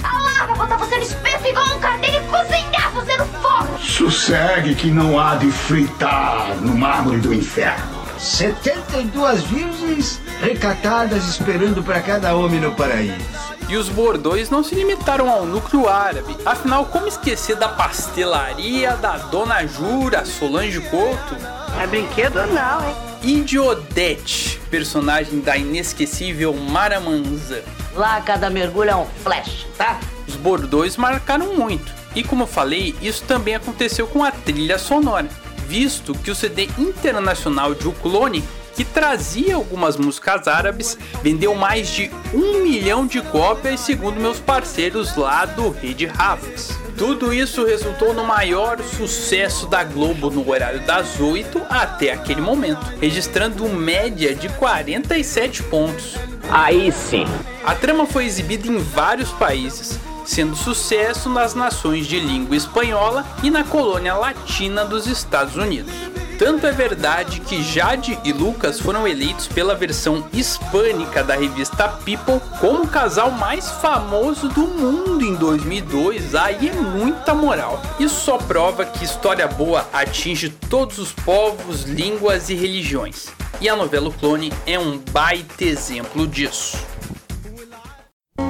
[0.04, 3.78] Allah vai botar você no espeto igual um carteiro e cozinhar você no fogo!
[3.80, 7.96] Sossegue que não há de fritar no mármore do inferno.
[8.16, 13.55] 72 virgens recatadas esperando para cada homem no paraíso.
[13.68, 16.36] E os bordões não se limitaram ao núcleo árabe.
[16.46, 21.36] Afinal, como esquecer da pastelaria da Dona Jura, Solange Couto?
[21.82, 22.94] É brinquedo não, hein?
[23.22, 27.60] E de Odete, personagem da inesquecível Maramanzã.
[27.94, 29.98] Lá cada mergulho é um flash, tá?
[30.28, 31.92] Os bordões marcaram muito.
[32.14, 35.28] E como eu falei, isso também aconteceu com a trilha sonora,
[35.66, 38.44] visto que o CD internacional de O Clone
[38.76, 45.16] que trazia algumas músicas árabes, vendeu mais de um milhão de cópias, segundo meus parceiros
[45.16, 46.78] lá do Rede Rafas.
[46.96, 52.80] Tudo isso resultou no maior sucesso da Globo no horário das 8 até aquele momento,
[53.00, 56.14] registrando média de 47 pontos.
[56.50, 57.24] Aí sim.
[57.64, 63.50] A trama foi exibida em vários países, sendo sucesso nas nações de língua espanhola e
[63.50, 65.94] na colônia latina dos Estados Unidos.
[66.38, 72.40] Tanto é verdade que Jade e Lucas foram eleitos pela versão hispânica da revista People
[72.60, 76.34] como o casal mais famoso do mundo em 2002.
[76.34, 77.80] Aí é muita moral.
[77.98, 83.28] Isso só prova que história boa atinge todos os povos, línguas e religiões.
[83.58, 86.76] E a novela o Clone é um baita exemplo disso.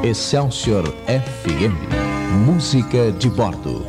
[0.02, 1.74] Excelsior FM.
[2.44, 3.86] Música de bordo.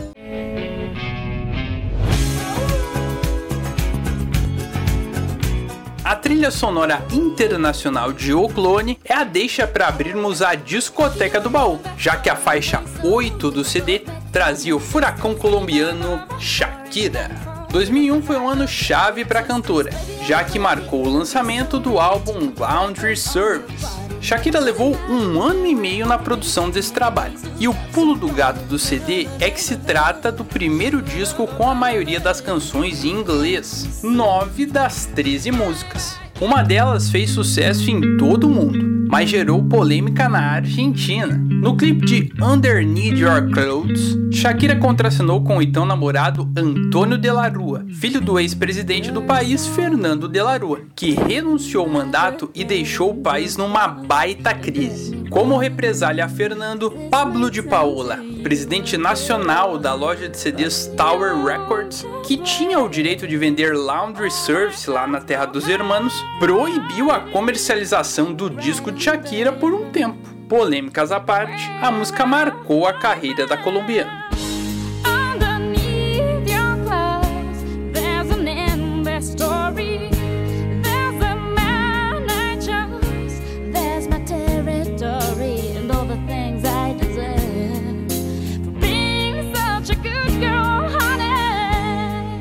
[6.04, 11.50] A trilha sonora internacional de O Clone é a deixa para abrirmos a discoteca do
[11.50, 17.30] baú, já que a faixa 8 do CD trazia o furacão colombiano Shakira.
[17.70, 19.92] 2001 foi um ano chave para a cantora,
[20.26, 24.07] já que marcou o lançamento do álbum Laundry Service.
[24.22, 28.60] Shakira levou um ano e meio na produção desse trabalho, e o pulo do gato
[28.66, 33.10] do CD é que se trata do primeiro disco com a maioria das canções em
[33.10, 36.27] inglês, 9 das 13 músicas.
[36.40, 41.36] Uma delas fez sucesso em todo o mundo, mas gerou polêmica na Argentina.
[41.36, 47.48] No clipe de Underneath Your Clothes, Shakira contracenou com o então namorado Antônio de la
[47.48, 52.64] Rua, filho do ex-presidente do país, Fernando de la Rua, que renunciou ao mandato e
[52.64, 55.26] deixou o país numa baita crise.
[55.32, 62.06] Como represália a Fernando, Pablo de Paola, presidente nacional da loja de CDs Tower Records,
[62.24, 67.20] que tinha o direito de vender laundry service lá na terra dos hermanos, proibiu a
[67.20, 70.18] comercialização do disco de Shakira por um tempo.
[70.48, 74.28] Polêmicas à parte, a música marcou a carreira da colombiana.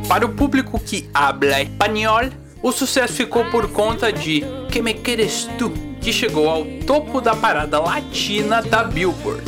[0.09, 2.31] Para o público que habla espanhol,
[2.67, 7.37] o sucesso ficou por conta de Que Me Queres Tu, que chegou ao topo da
[7.37, 9.45] parada latina da Billboard.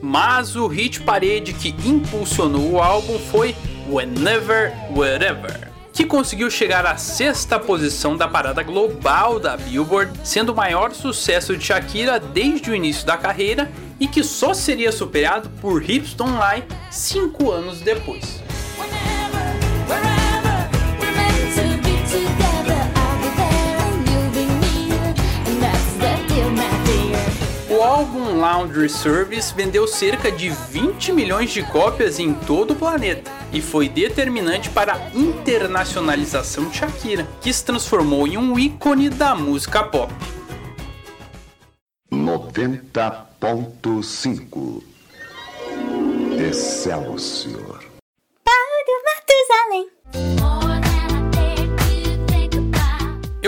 [0.00, 3.56] Mas o hit parede que impulsionou o álbum foi
[3.90, 5.67] Whenever, Wherever,
[5.98, 11.56] que conseguiu chegar à sexta posição da parada global da Billboard, sendo o maior sucesso
[11.56, 16.34] de Shakira desde o início da carreira e que só seria superado por Hips Don't
[16.34, 18.47] Lie cinco anos depois.
[27.88, 33.30] O álbum Laundry Service vendeu cerca de 20 milhões de cópias em todo o planeta
[33.50, 39.34] e foi determinante para a internacionalização de Shakira, que se transformou em um ícone da
[39.34, 40.12] música pop.
[42.12, 44.82] 90.5
[46.38, 47.82] Excelsior.
[48.44, 49.88] Paulo Matusalém.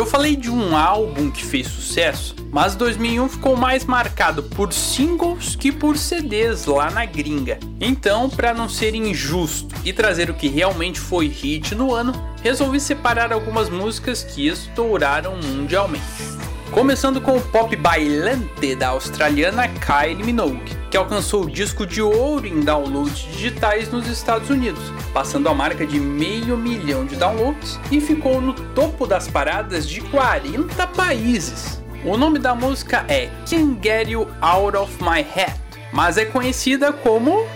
[0.01, 5.55] Eu falei de um álbum que fez sucesso, mas 2001 ficou mais marcado por singles
[5.55, 7.61] que por CDs lá na gringa.
[7.79, 12.81] Então, para não ser injusto e trazer o que realmente foi hit no ano, resolvi
[12.81, 16.40] separar algumas músicas que estouraram mundialmente.
[16.71, 22.47] Começando com o pop bailante da australiana Kylie Minogue, que alcançou o disco de ouro
[22.47, 24.81] em downloads digitais nos Estados Unidos,
[25.13, 30.01] passando a marca de meio milhão de downloads e ficou no topo das paradas de
[30.01, 31.83] 40 países.
[32.05, 35.59] O nome da música é Can't Get You Out of My Head,
[35.93, 37.49] mas é conhecida como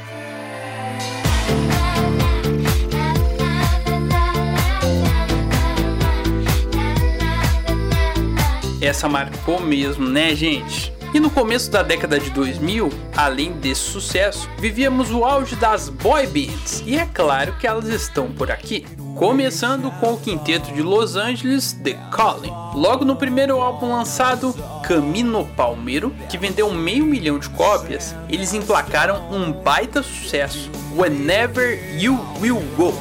[8.84, 10.92] Essa marcou mesmo, né, gente?
[11.14, 16.26] E no começo da década de 2000, além desse sucesso, vivíamos o auge das boy
[16.26, 18.84] bands, e é claro que elas estão por aqui.
[19.16, 22.52] Começando com o quinteto de Los Angeles, The Calling.
[22.74, 24.54] Logo no primeiro álbum lançado,
[24.86, 32.20] Camino Palmeiro, que vendeu meio milhão de cópias, eles emplacaram um baita sucesso, Whenever You
[32.38, 32.92] Will Go.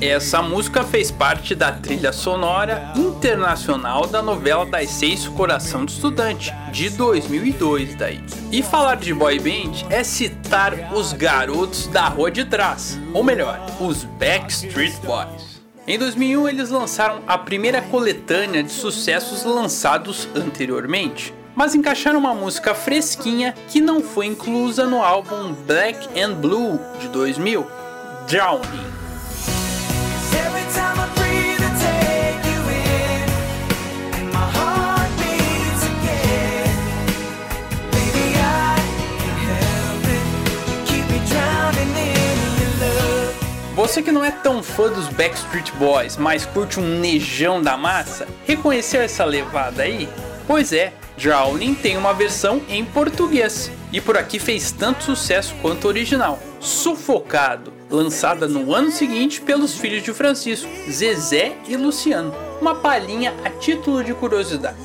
[0.00, 6.50] Essa música fez parte da trilha sonora internacional da novela das seis Coração de Estudante,
[6.72, 8.24] de 2002 daí.
[8.50, 13.60] E falar de boy band é citar os garotos da rua de trás, ou melhor,
[13.78, 15.60] os Backstreet Boys.
[15.86, 22.74] Em 2001 eles lançaram a primeira coletânea de sucessos lançados anteriormente, mas encaixaram uma música
[22.74, 27.66] fresquinha que não foi inclusa no álbum Black and Blue de 2000,
[28.26, 28.99] Drowning.
[43.80, 48.28] Você que não é tão fã dos Backstreet Boys, mas curte um nejão da massa,
[48.44, 50.06] reconheceu essa levada aí?
[50.46, 55.86] Pois é, Drowning tem uma versão em português e por aqui fez tanto sucesso quanto
[55.86, 56.38] o original.
[56.60, 62.34] Sufocado, lançada no ano seguinte pelos filhos de Francisco, Zezé e Luciano.
[62.60, 64.76] Uma palhinha a título de curiosidade.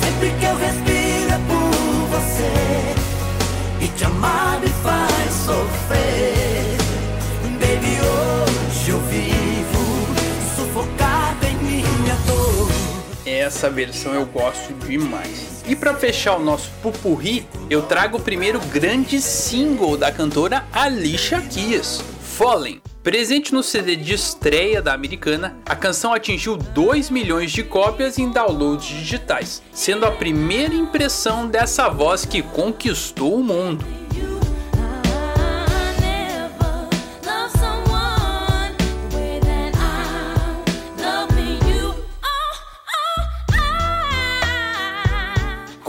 [0.00, 6.45] Sempre que eu respiro é por você E te amar me faz sofrer
[8.86, 12.68] hoje eu vivo Sufocado em minha dor
[13.26, 15.64] Essa versão eu gosto demais.
[15.66, 21.40] E para fechar o nosso pupurri, eu trago o primeiro grande single da cantora Alicia
[21.40, 22.80] Keys, Fallen.
[23.02, 28.30] Presente no CD de estreia da americana, a canção atingiu 2 milhões de cópias em
[28.30, 34.05] downloads digitais, sendo a primeira impressão dessa voz que conquistou o mundo.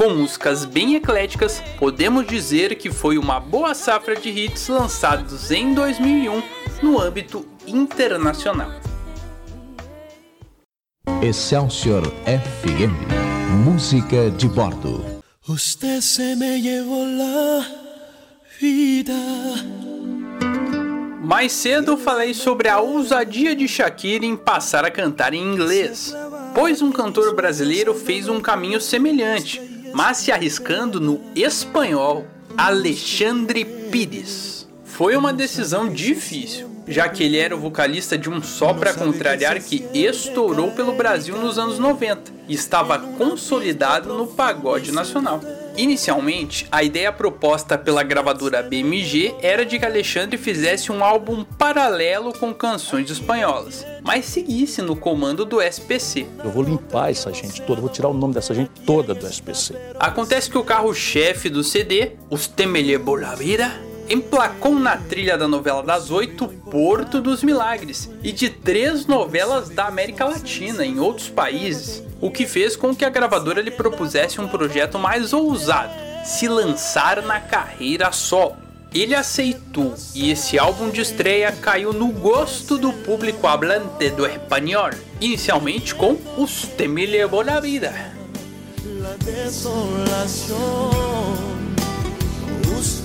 [0.08, 5.74] Com músicas bem ecléticas, podemos dizer que foi uma boa safra de hits lançados em
[5.74, 6.42] 2001
[6.82, 8.72] no âmbito internacional.
[11.22, 12.96] Excelsior FM
[13.66, 15.04] Música de Bordo.
[15.46, 17.66] Usted se me llevó la
[18.62, 19.14] vida.
[21.22, 26.16] Mais cedo falei sobre a ousadia de Shakira em passar a cantar em inglês,
[26.56, 32.26] pois um cantor brasileiro fez um caminho semelhante, mas se arriscando no espanhol,
[32.58, 34.68] Alexandre Pires.
[34.84, 39.62] Foi uma decisão difícil, já que ele era o vocalista de um Só Pra Contrariar
[39.62, 45.42] que estourou pelo Brasil nos anos 90 e estava consolidado no pagode nacional.
[45.78, 52.34] Inicialmente, a ideia proposta pela gravadora BMG era de que Alexandre fizesse um álbum paralelo
[52.34, 56.26] com canções espanholas, mas seguisse no comando do SPC.
[56.44, 59.76] Eu vou limpar essa gente toda, vou tirar o nome dessa gente toda do SPC.
[60.00, 65.84] Acontece que o carro-chefe do CD, Os Temelé la Vida, emplacou na trilha da novela
[65.84, 72.04] das oito Porto dos Milagres e de três novelas da América Latina em outros países,
[72.22, 75.94] o que fez com que a gravadora lhe propusesse um projeto mais ousado,
[76.26, 78.56] se lançar na carreira solo.
[78.94, 84.92] Ele aceitou e esse álbum de estreia caiu no gosto do público hablante do espanhol,
[85.20, 87.94] inicialmente com Os Te Me Levó la Vida.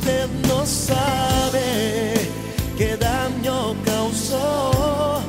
[0.03, 2.15] Usted no sabe
[2.77, 5.23] qué daño causó,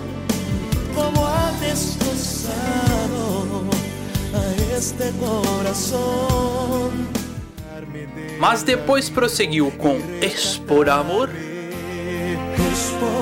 [0.96, 2.56] como ha destrozado
[4.34, 7.08] a este corazón.
[8.40, 11.30] Mas depois prosseguiu com Es por amor.
[11.30, 13.13] Es por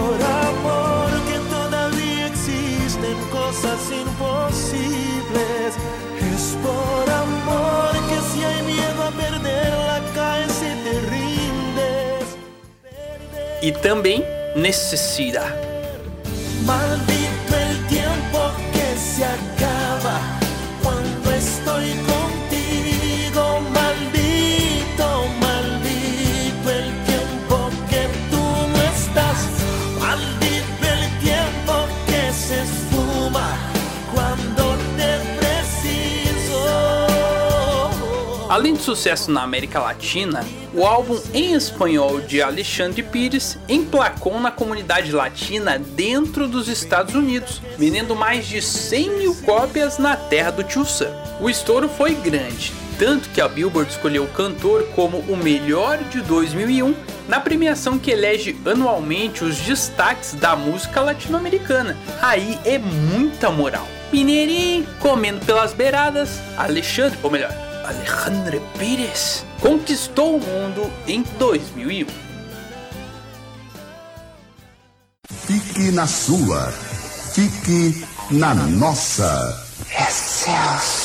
[13.61, 15.53] E também Necessidade.
[38.61, 44.51] Além de sucesso na América Latina, o álbum em espanhol de Alexandre Pires emplacou na
[44.51, 50.63] comunidade latina dentro dos Estados Unidos, vendendo mais de 100 mil cópias na terra do
[50.63, 51.09] Tio Sam.
[51.39, 56.21] O estouro foi grande, tanto que a Billboard escolheu o cantor como o melhor de
[56.21, 56.93] 2001
[57.27, 61.97] na premiação que elege anualmente os destaques da música latino-americana.
[62.21, 63.87] Aí é muita moral.
[64.13, 72.05] Mineirinho comendo pelas beiradas, Alexandre, ou melhor, Alejandro Pires conquistou o mundo em 2001.
[75.29, 76.71] Fique na sua.
[77.33, 79.67] Fique na nossa.
[79.89, 81.00] Excelsior.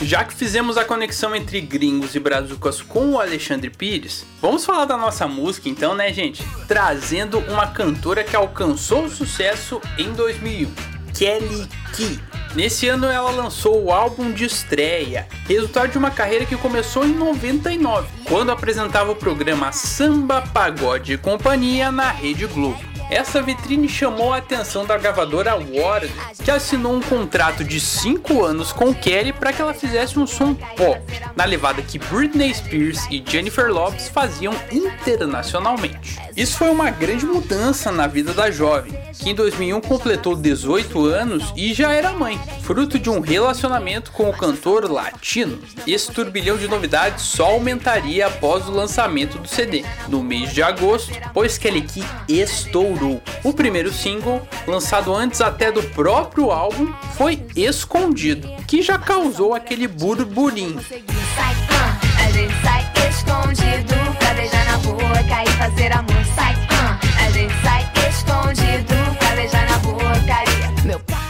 [0.00, 4.84] Já que fizemos a conexão entre gringos e brazucas com o Alexandre Pires, vamos falar
[4.84, 6.44] da nossa música então, né, gente?
[6.68, 10.72] Trazendo uma cantora que alcançou o sucesso em 2001,
[11.12, 12.20] Kelly Key.
[12.54, 17.12] Nesse ano ela lançou o álbum de estreia, resultado de uma carreira que começou em
[17.12, 22.97] 99, quando apresentava o programa Samba, Pagode e Companhia na Rede Globo.
[23.10, 26.10] Essa vitrine chamou a atenção da gravadora Warner,
[26.44, 30.52] que assinou um contrato de 5 anos com Kelly para que ela fizesse um som
[30.52, 31.00] pop,
[31.34, 36.18] na levada que Britney Spears e Jennifer Lopez faziam internacionalmente.
[36.36, 41.52] Isso foi uma grande mudança na vida da jovem, que em 2001 completou 18 anos
[41.56, 45.58] e já era mãe, fruto de um relacionamento com o cantor latino.
[45.86, 51.10] Esse turbilhão de novidades só aumentaria após o lançamento do CD, no mês de agosto,
[51.32, 52.97] pois Kelly Key estourou.
[53.44, 59.86] O primeiro single, lançado antes até do próprio álbum, foi Escondido, que já causou aquele
[59.86, 60.80] burburinho.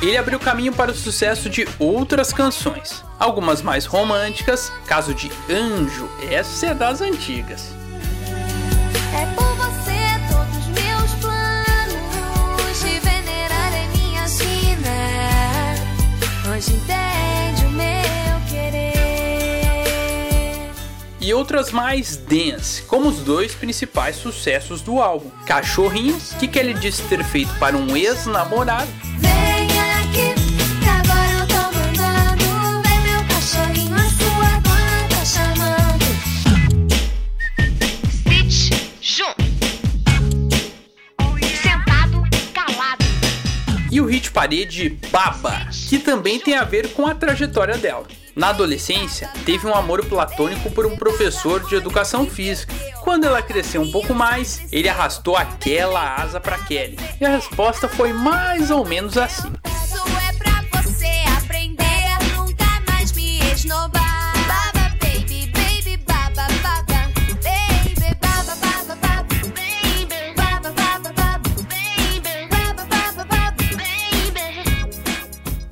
[0.01, 6.09] Ele abriu caminho para o sucesso de outras canções, algumas mais românticas, caso de Anjo,
[6.31, 7.75] essa é das antigas.
[9.13, 9.48] É
[21.29, 27.03] E outras mais dance, como os dois principais sucessos do álbum: Cachorrinho, que Kelly disse
[27.03, 28.91] ter feito para um ex-namorado,
[30.11, 30.35] que
[30.83, 31.03] tá
[42.55, 43.05] calado.
[43.93, 48.07] e o hit parede Baba, que também tem a ver com a trajetória dela.
[48.39, 52.73] Na adolescência, teve um amor platônico por um professor de educação física.
[53.01, 56.97] Quando ela cresceu um pouco mais, ele arrastou aquela asa para Kelly.
[57.21, 59.53] E a resposta foi mais ou menos assim.
[59.67, 63.98] Isso é pra você aprender nunca mais me esnobar.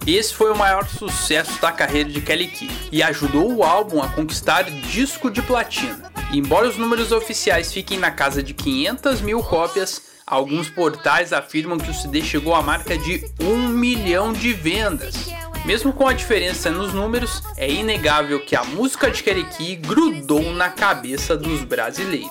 [0.06, 4.08] Esse foi o maior sucesso da carreira de Kelly Key e ajudou o álbum a
[4.08, 6.12] conquistar disco de platina.
[6.32, 11.90] Embora os números oficiais fiquem na casa de 500 mil cópias, alguns portais afirmam que
[11.90, 15.26] o CD chegou à marca de 1 milhão de vendas.
[15.64, 20.52] Mesmo com a diferença nos números, é inegável que a música de Kelly Key grudou
[20.52, 22.30] na cabeça dos brasileiros.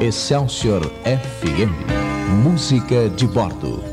[0.00, 1.72] Excelsior FM.
[2.44, 3.91] Música de bordo.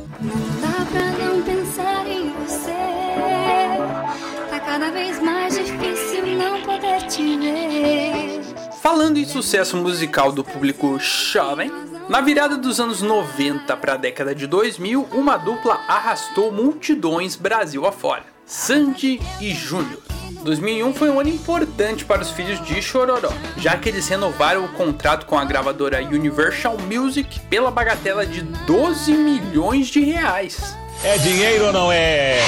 [9.29, 11.71] Sucesso musical do público jovem,
[12.09, 17.85] na virada dos anos 90 para a década de 2000, uma dupla arrastou multidões Brasil
[17.85, 20.01] afora: Sandy e Júnior.
[20.43, 24.69] 2001 foi um ano importante para os filhos de Chororó, já que eles renovaram o
[24.69, 30.75] contrato com a gravadora Universal Music pela bagatela de 12 milhões de reais.
[31.03, 32.39] É dinheiro ou não é?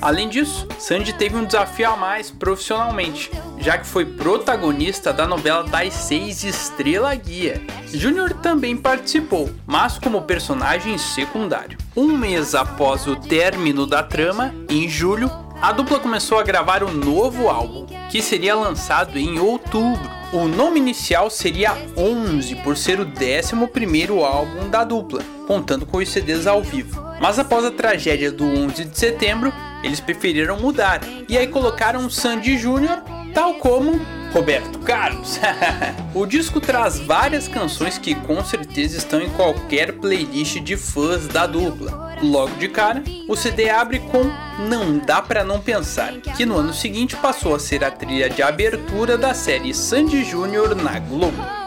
[0.00, 3.30] Além disso, Sandy teve um desafio a mais profissionalmente,
[3.64, 7.62] já que foi protagonista da novela das seis Estrela Guia.
[7.90, 11.78] Júnior também participou, mas como personagem secundário.
[11.96, 15.30] Um mês após o término da trama, em julho,
[15.62, 20.10] a dupla começou a gravar um novo álbum, que seria lançado em outubro.
[20.30, 26.10] O nome inicial seria 11 por ser o 11º álbum da dupla, contando com os
[26.10, 27.02] CDs ao vivo.
[27.18, 29.50] Mas após a tragédia do 11 de setembro,
[29.82, 33.02] eles preferiram mudar e aí colocaram Sandy Júnior,
[33.34, 34.00] tal como
[34.32, 35.38] Roberto Carlos.
[36.14, 41.46] o disco traz várias canções que com certeza estão em qualquer playlist de fãs da
[41.46, 42.14] dupla.
[42.22, 44.22] Logo de cara, o CD abre com
[44.68, 48.42] Não Dá Pra Não Pensar, que no ano seguinte passou a ser a trilha de
[48.42, 51.63] abertura da série Sandy Júnior na Globo.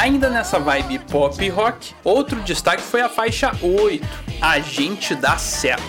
[0.00, 4.02] Ainda nessa vibe pop rock, outro destaque foi a faixa 8,
[4.40, 5.82] A Gente Dá Certo.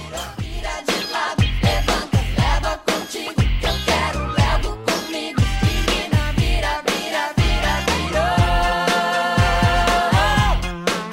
[2.37, 5.39] Leva contigo que eu quero, levo comigo.
[5.63, 8.21] Menina, vira, vira, vira, virou.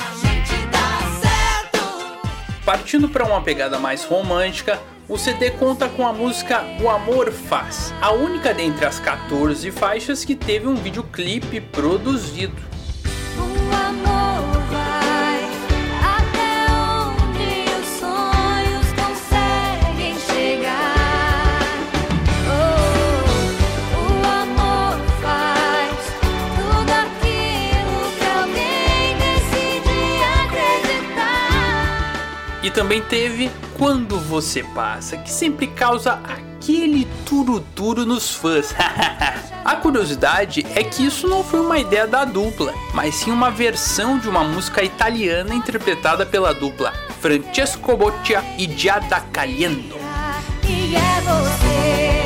[0.01, 0.89] A gente dá
[1.21, 1.79] certo.
[2.65, 4.77] Partindo para uma pegada mais romântica,
[5.09, 10.25] o CD conta com a música O Amor Faz, a única dentre as 14 faixas
[10.25, 12.67] que teve um videoclipe produzido.
[32.69, 38.75] E também teve Quando Você Passa, que sempre causa aquele turuturo nos fãs.
[39.65, 44.19] A curiosidade é que isso não foi uma ideia da dupla, mas sim uma versão
[44.19, 46.93] de uma música italiana interpretada pela dupla
[47.23, 49.97] Francesco Boccia e Giada Caliendo.
[51.65, 52.19] É.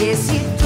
[0.00, 0.57] Esse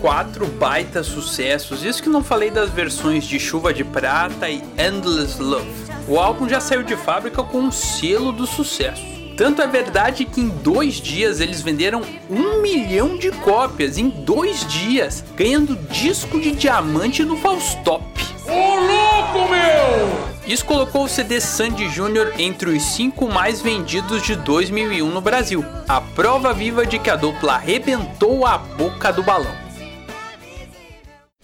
[0.00, 5.40] quatro baita sucessos, isso que não falei das versões de Chuva de Prata e Endless
[5.40, 5.68] Love.
[6.06, 9.02] O álbum já saiu de fábrica com um selo do sucesso.
[9.36, 14.66] Tanto é verdade que em dois dias eles venderam um milhão de cópias em dois
[14.66, 18.04] dias, ganhando disco de diamante no Faustop.
[18.46, 20.28] Ô louco, meu!
[20.46, 25.64] Isso colocou o CD Sandy Júnior entre os cinco mais vendidos de 2001 no Brasil,
[25.86, 29.67] a prova viva de que a dupla arrebentou a boca do balão.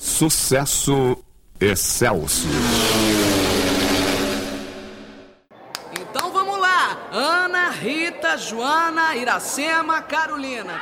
[0.04, 1.16] Sucesso
[1.58, 2.52] Excelsior.
[5.98, 7.08] Então vamos lá!
[7.10, 10.78] Ana, Rita, Joana, Iracema, Carolina.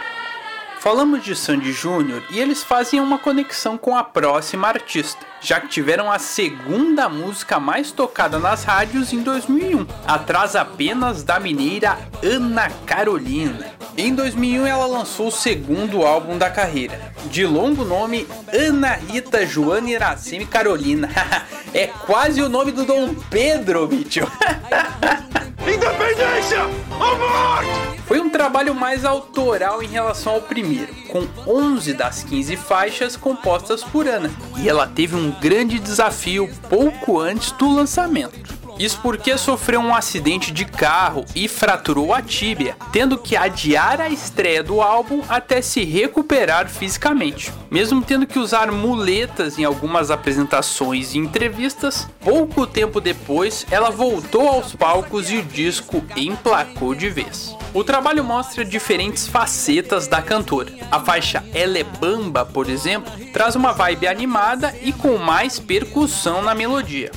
[0.83, 5.69] Falamos de Sandy Júnior e eles fazem uma conexão com a próxima artista, já que
[5.69, 12.69] tiveram a segunda música mais tocada nas rádios em 2001, atrás apenas da mineira Ana
[12.85, 13.71] Carolina.
[13.97, 19.89] Em 2001 ela lançou o segundo álbum da carreira, de longo nome Ana Rita Joana
[19.89, 21.09] Iracema e Carolina.
[21.73, 24.27] é quase o nome do Dom Pedro, bicho.
[25.65, 26.69] Independência!
[26.99, 27.92] Foi um
[28.43, 34.29] trabalho mais autoral em relação ao primeiro, com 11 das 15 faixas compostas por Ana,
[34.59, 38.52] e ela teve um grande desafio pouco antes do lançamento.
[38.79, 44.09] Isso porque sofreu um acidente de carro e fraturou a tíbia, tendo que adiar a
[44.09, 47.53] estreia do álbum até se recuperar fisicamente.
[47.71, 54.49] Mesmo tendo que usar muletas em algumas apresentações e entrevistas, pouco tempo depois ela voltou
[54.49, 57.55] aos palcos e o disco emplacou de vez.
[57.75, 60.73] O trabalho mostra diferentes facetas da cantora.
[60.91, 61.87] A faixa Ela é
[62.53, 67.11] por exemplo, traz uma vibe animada e com mais percussão na melodia.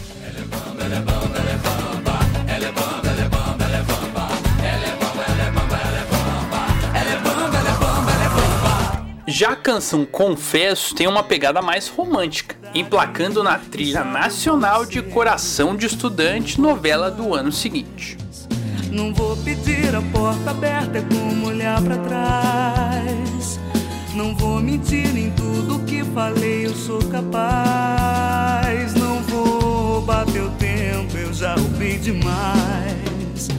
[9.37, 15.75] Já a canção Confesso tem uma pegada mais romântica, emplacando na trilha nacional de Coração
[15.75, 18.17] de Estudante, novela do ano seguinte.
[18.89, 23.59] Não vou pedir a porta aberta, é como olhar pra trás.
[24.13, 28.93] Não vou mentir em tudo que falei, eu sou capaz.
[28.93, 29.64] Não vou
[30.05, 33.49] bater o tempo, eu já roubei demais.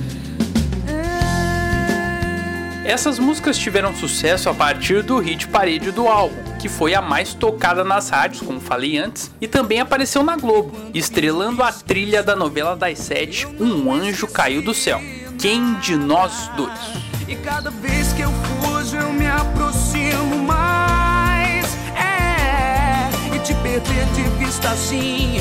[2.84, 7.34] Essas músicas tiveram sucesso a partir do hit Parede do álbum, que foi a mais
[7.34, 12.36] tocada nas rádios, como falei antes, e também apareceu na Globo, estrelando a trilha da
[12.36, 15.00] novela das sete Um Anjo Caiu do Céu.
[15.38, 16.78] Quem de nós dois?
[17.26, 20.95] E cada vez que eu fujo, eu me aproximo mais.
[23.46, 25.36] Te perder de vista assim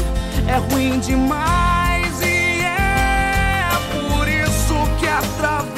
[0.48, 2.22] é ruim demais.
[2.22, 5.06] E é por isso que.
[5.08, 5.75] O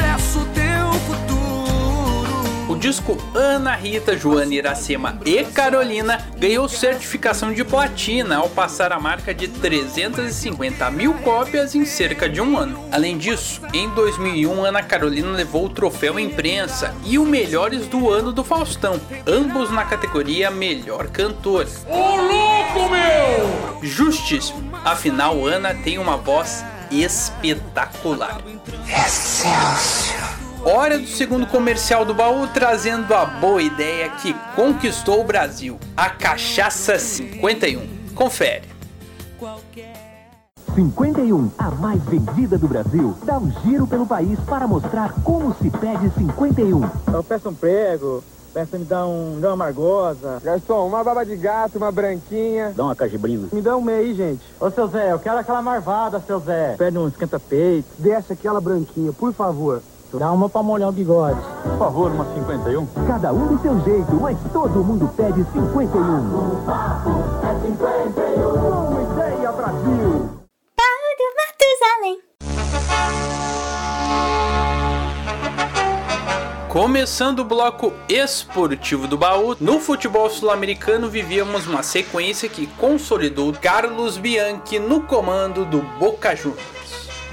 [2.78, 9.34] disco Ana Rita, Joana Iracema e Carolina ganhou certificação de platina ao passar a marca
[9.34, 12.88] de 350 mil cópias em cerca de um ano.
[12.91, 18.32] Além disso, em 2001 Ana Carolina levou o troféu imprensa e o Melhores do Ano
[18.32, 21.67] do Faustão, ambos na categoria Melhor Cantor.
[21.88, 23.80] Ô louco, meu!
[23.82, 28.39] Justíssimo, afinal Ana tem uma voz espetacular.
[28.88, 30.26] Excelsior.
[30.66, 36.10] Hora do segundo comercial do baú trazendo a boa ideia que conquistou o Brasil, a
[36.10, 37.82] Cachaça 51.
[38.16, 38.64] Confere.
[40.76, 45.72] 51, a mais vendida do Brasil, dá um giro pelo país para mostrar como se
[45.72, 46.89] pede 51.
[47.12, 50.39] Eu peço um prego, peço me dar um, dá uma margosa.
[50.43, 52.74] Garçom, uma baba de gato, uma branquinha.
[52.76, 53.47] Dá uma cajibrina.
[53.51, 54.41] Me dá um meio aí, gente.
[54.60, 56.76] Ô, seu Zé, eu quero aquela marvada, seu Zé.
[56.78, 57.88] Pede um esquenta-peito.
[57.97, 59.82] Desce aquela branquinha, por favor.
[60.14, 61.39] Dá uma pra molhar o bigode.
[61.64, 62.88] Por favor, uma 51.
[63.08, 65.99] Cada um do seu jeito, mas todo mundo pede 51.
[65.99, 67.10] O papo
[67.43, 69.14] é 51.
[69.14, 70.30] Ideia Brasil.
[70.76, 72.18] Paulo Matusalém.
[76.70, 84.18] Começando o bloco esportivo do baú, no futebol sul-americano vivíamos uma sequência que consolidou Carlos
[84.18, 86.76] Bianchi no comando do Boca Juniors.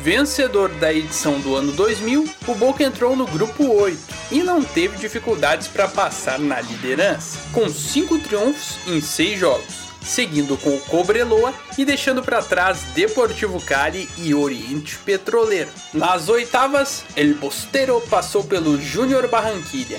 [0.04, 3.98] Vencedor da edição do ano 2000, o Boca entrou no grupo 8
[4.30, 10.58] e não teve dificuldades para passar na liderança, com 5 triunfos em 6 jogos, seguindo
[10.58, 15.70] com o Cobreloa e deixando para trás Deportivo Cali e Oriente Petroleiro.
[15.94, 19.98] Nas oitavas, El Bostero passou pelo Júnior Barranquilha,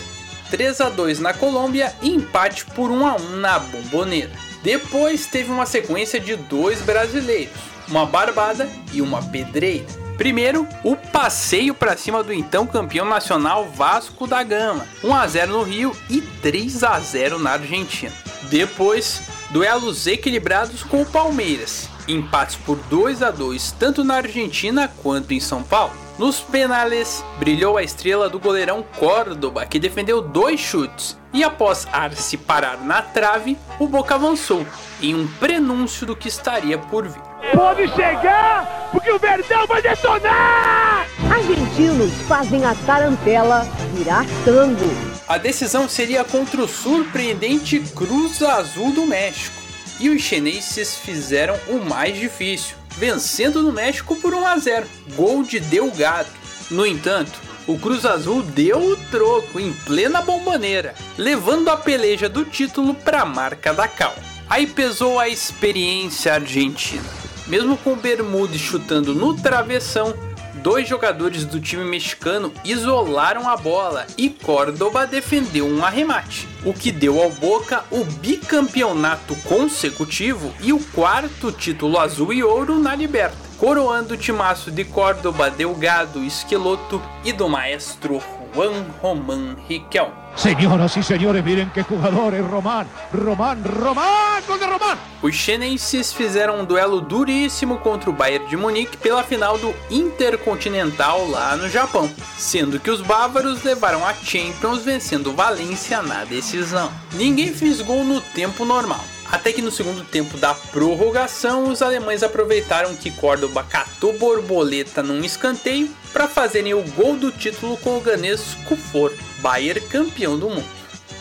[0.52, 4.30] 3 a 2 na Colômbia e empate por 1 a 1 na Bomboneira.
[4.62, 9.86] Depois teve uma sequência de dois brasileiros, uma barbada e uma pedreira.
[10.18, 15.52] Primeiro, o passeio para cima do então campeão nacional Vasco da Gama, 1 a 0
[15.52, 18.14] no Rio e 3 a 0 na Argentina.
[18.44, 25.34] Depois, duelos equilibrados com o Palmeiras, empates por 2 a 2 tanto na Argentina quanto
[25.34, 25.94] em São Paulo.
[26.18, 32.38] Nos penales, brilhou a estrela do goleirão Córdoba, que defendeu dois chutes, e após Arce
[32.38, 34.66] parar na trave, o Boca avançou,
[35.02, 37.22] em um prenúncio do que estaria por vir.
[37.54, 41.06] Pode chegar, porque o Verdão vai detonar!
[41.30, 44.90] Argentinos fazem a tarantela virar tango.
[45.28, 49.56] A decisão seria contra o surpreendente Cruz Azul do México.
[50.00, 55.44] E os chineses fizeram o mais difícil, vencendo no México por 1 a 0, gol
[55.44, 56.30] de Delgado.
[56.70, 62.44] No entanto, o Cruz Azul deu o troco em plena bombaneira, levando a peleja do
[62.44, 64.16] título para a marca da Cal.
[64.50, 67.25] Aí pesou a experiência argentina.
[67.48, 70.16] Mesmo com Bermudes chutando no travessão,
[70.64, 76.92] dois jogadores do time mexicano isolaram a bola e Córdoba defendeu um arremate, o que
[76.92, 83.38] deu ao Boca o bicampeonato consecutivo e o quarto título azul e ouro na Liberta,
[83.60, 88.20] coroando o timaço de Córdoba, Delgado, Esqueloto e do maestro
[88.56, 90.25] Juan Román Riquelme.
[90.36, 92.88] Señoras y señores, miren qué jugador es Román.
[93.14, 94.98] Román, Román, gol de Román.
[95.22, 101.28] Os chineses fizeram um duelo duríssimo contra o Bayern de Munique pela final do Intercontinental
[101.30, 106.92] lá no Japão, sendo que os bávaros levaram a Champions vencendo o Valência na decisão.
[107.14, 109.04] Ninguém fez gol no tempo normal.
[109.32, 115.24] Até que no segundo tempo da prorrogação, os alemães aproveitaram que Córdoba catou borboleta num
[115.24, 119.12] escanteio para fazerem o gol do título com o ganês Kufor,
[119.42, 120.66] Bayern campeão do mundo.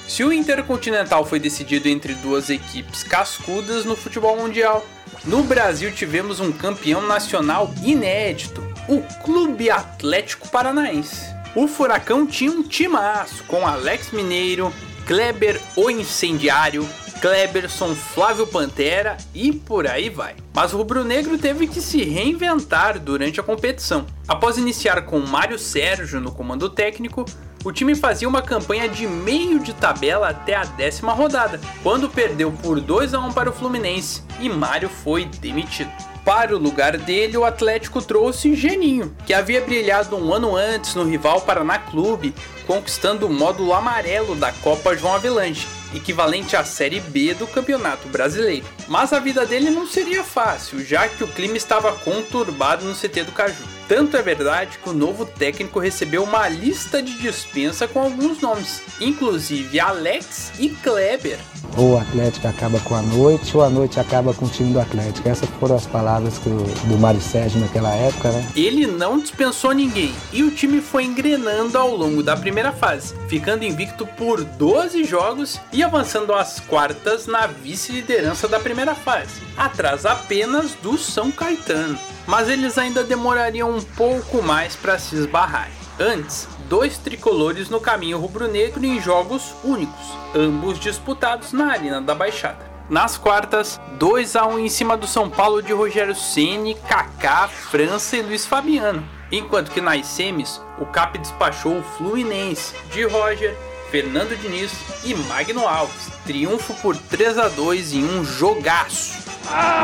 [0.07, 4.87] Se o Intercontinental foi decidido entre duas equipes cascudas no futebol mundial,
[5.25, 11.27] no Brasil tivemos um campeão nacional inédito, o Clube Atlético Paranaense.
[11.57, 14.73] O Furacão tinha um timaço com Alex Mineiro,
[15.09, 16.89] Kleber o Incendiário,
[17.21, 20.44] Kleberson, Flávio Pantera e por aí vai.
[20.55, 24.07] Mas o rubro-negro teve que se reinventar durante a competição.
[24.29, 27.25] Após iniciar com Mário Sérgio no comando técnico,
[27.65, 32.53] o time fazia uma campanha de meio de tabela até a décima rodada, quando perdeu
[32.53, 35.91] por 2 a 1 para o Fluminense e Mário foi demitido.
[36.25, 41.05] Para o lugar dele, o Atlético trouxe Geninho, que havia brilhado um ano antes no
[41.05, 42.35] rival Paraná Clube,
[42.67, 48.67] conquistando o módulo amarelo da Copa João Avelange, equivalente à Série B do Campeonato Brasileiro.
[48.89, 53.25] Mas a vida dele não seria fácil, já que o clima estava conturbado no CT
[53.25, 53.75] do Caju.
[53.87, 58.83] Tanto é verdade que o novo técnico recebeu uma lista de dispensa com alguns nomes,
[58.99, 61.39] inclusive Alex e Kleber.
[61.77, 64.81] Ou o Atlético acaba com a noite, ou a noite acaba com o time do
[64.81, 65.29] Atlético.
[65.29, 68.47] Essas foram as palavras do, do Mário Sérgio naquela época, né?
[68.57, 73.65] Ele não dispensou ninguém e o time foi engrenando ao longo da primeira fase, ficando
[73.65, 80.73] invicto por 12 jogos e avançando às quartas na vice-liderança da primeira fase, atrás apenas
[80.83, 81.99] do São Caetano.
[82.27, 85.71] Mas eles ainda demorariam um pouco mais para se esbarrar.
[86.01, 92.75] Antes, dois tricolores no caminho rubro-negro em jogos únicos, ambos disputados na Arena da Baixada.
[92.89, 98.17] Nas quartas, 2 a 1 em cima do São Paulo de Rogério Ceni, Kaká, França
[98.17, 99.09] e Luiz Fabiano.
[99.33, 103.57] Enquanto que nas semis, o Cap despachou o Fluminense de Roger,
[103.95, 104.73] Fernando Diniz
[105.05, 106.09] e Magno Alves.
[106.27, 109.23] Triunfo por 3 a 2 em um jogaço.
[109.49, 109.75] Alex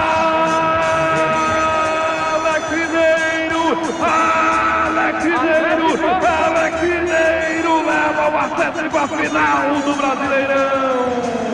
[2.70, 3.78] Mineiro!
[4.02, 5.94] Alex Mineiro!
[6.26, 11.49] Alex Mineiro leva o Atlético à final do Brasileirão!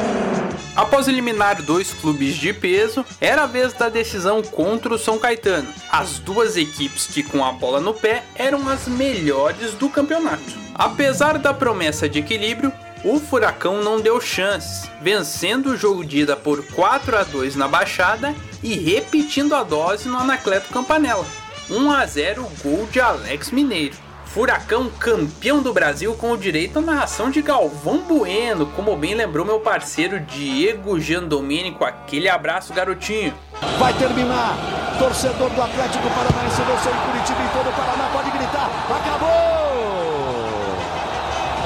[0.77, 5.73] Após eliminar dois clubes de peso, era a vez da decisão contra o São Caetano.
[5.91, 10.45] As duas equipes que com a bola no pé eram as melhores do campeonato.
[10.75, 12.71] Apesar da promessa de equilíbrio,
[13.03, 17.67] o Furacão não deu chances, vencendo o jogo de ida por 4 a 2 na
[17.67, 21.25] Baixada e repetindo a dose no Anacleto Campanella.
[21.71, 24.06] 1 a 0 gol de Alex Mineiro.
[24.37, 29.47] Furacão campeão do Brasil com o direito à narração de Galvão Bueno, como bem lembrou
[29.47, 31.83] meu parceiro Diego Jandomenico.
[31.87, 33.33] Aquele abraço, garotinho.
[33.79, 34.59] Vai terminar.
[34.99, 38.71] Torcedor do Atlético Paranaense, você em Curitiba e todo o Paraná pode gritar.
[38.91, 39.31] Acabou!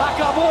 [0.09, 0.45] Acabou!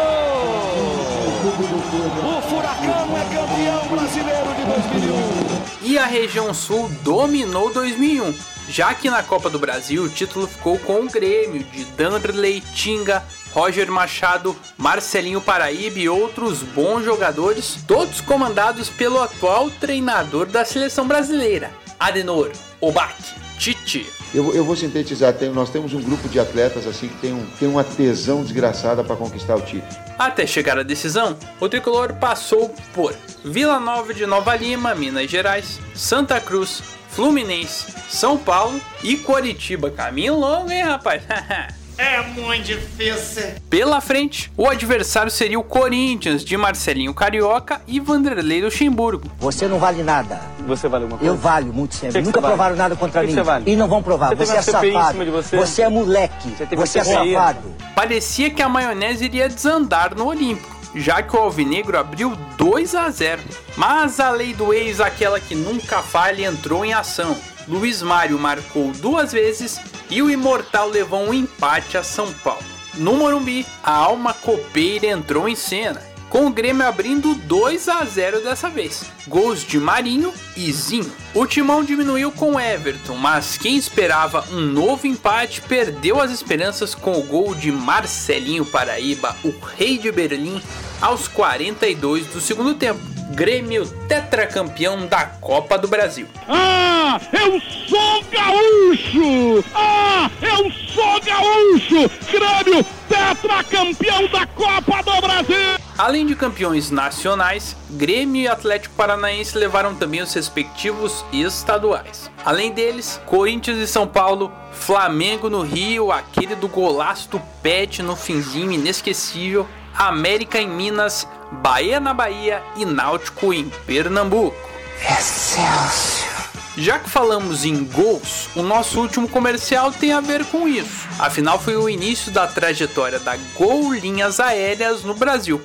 [2.28, 5.90] O Furacão é campeão brasileiro de 2001.
[5.90, 10.78] E a região sul dominou 2001 já que na Copa do Brasil o título ficou
[10.80, 18.22] com o Grêmio de Danderley, Tinga, Roger Machado, Marcelinho Paraíba e outros bons jogadores, todos
[18.22, 23.16] comandados pelo atual treinador da seleção brasileira, Adenor Obac
[23.60, 24.08] Tite.
[24.34, 27.46] Eu, eu, vou sintetizar, tem, nós temos um grupo de atletas assim que tem, um,
[27.60, 29.92] tem uma tesão desgraçada para conquistar o título.
[30.18, 33.14] Até chegar à decisão, o tricolor passou por
[33.44, 36.82] Vila Nova de Nova Lima, Minas Gerais, Santa Cruz,
[37.12, 39.90] Fluminense, São Paulo e Coritiba.
[39.92, 41.22] Caminho longo, hein, rapaz?
[42.02, 43.44] É muito difícil.
[43.70, 49.30] Pela frente, o adversário seria o Corinthians de Marcelinho Carioca e Vanderlei Luxemburgo.
[49.38, 50.40] Você não vale nada.
[50.66, 51.34] Você vale alguma coisa?
[51.34, 52.14] Eu valho muito sempre.
[52.14, 52.54] Que que Nunca você vale?
[52.56, 53.34] provaram nada contra Que mim.
[53.34, 53.70] você vale?
[53.70, 54.30] E não vão provar.
[54.34, 55.12] Você Você, é uma safado.
[55.12, 55.82] cima de você?
[55.82, 56.50] é moleque.
[56.58, 57.76] Você Você é uma safado.
[57.94, 63.10] Parecia que a maionese iria desandar no Olímpico, já que o Alvinegro abriu 2 a
[63.10, 63.42] 0.
[63.76, 67.38] Mas a lei do ex, aquela que nunca falha, entrou em ação.
[67.68, 69.80] Luiz Mário marcou duas vezes
[70.10, 72.64] e o Imortal levou um empate a São Paulo.
[72.96, 78.42] No Morumbi, a alma copeira entrou em cena, com o Grêmio abrindo 2 a 0
[78.42, 79.06] dessa vez.
[79.28, 81.12] Gols de Marinho e Zinho.
[81.34, 87.14] O timão diminuiu com Everton, mas quem esperava um novo empate perdeu as esperanças com
[87.14, 90.62] o gol de Marcelinho Paraíba, o rei de Berlim,
[91.02, 93.00] aos 42 do segundo tempo.
[93.32, 96.28] Grêmio tetracampeão da Copa do Brasil.
[96.48, 99.64] Ah, eu sou gaúcho!
[99.74, 102.12] Ah, eu sou gaúcho!
[102.32, 105.80] Grêmio, tetracampeão da Copa do Brasil!
[105.98, 112.32] Além de campeões nacionais, Grêmio e Atlético Paranaense levaram também os respectivos estaduais.
[112.46, 118.16] Além deles, Corinthians e São Paulo, Flamengo no Rio, aquele do golaço do Pet no
[118.16, 124.56] finzinho inesquecível, América em Minas, Bahia na Bahia e Náutico em Pernambuco.
[125.02, 126.30] Excelsior.
[126.78, 131.10] Já que falamos em gols, o nosso último comercial tem a ver com isso.
[131.20, 135.62] Afinal, foi o início da trajetória da Gol Linhas Aéreas no Brasil.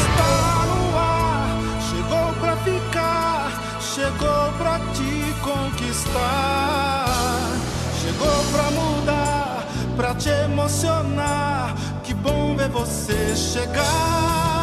[0.00, 1.58] Está no ar,
[1.90, 6.63] chegou pra ficar, chegou pra te conquistar,
[12.74, 14.53] você chegar.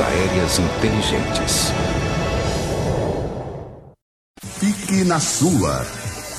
[0.00, 1.72] Aéreas inteligentes.
[4.58, 5.84] Fique na sua.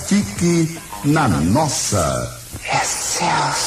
[0.08, 2.40] Fique na nossa.
[2.64, 3.67] Excelsior.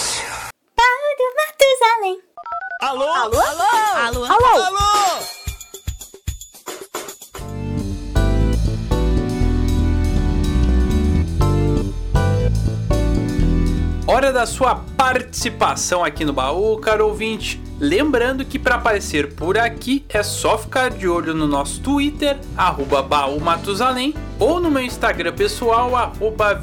[14.21, 17.59] Hora da sua participação aqui no baú, caro ouvinte.
[17.81, 23.03] Lembrando que para aparecer por aqui é só ficar de olho no nosso Twitter, arroba
[23.03, 26.61] baú Matusalém, ou no meu Instagram pessoal, arroba.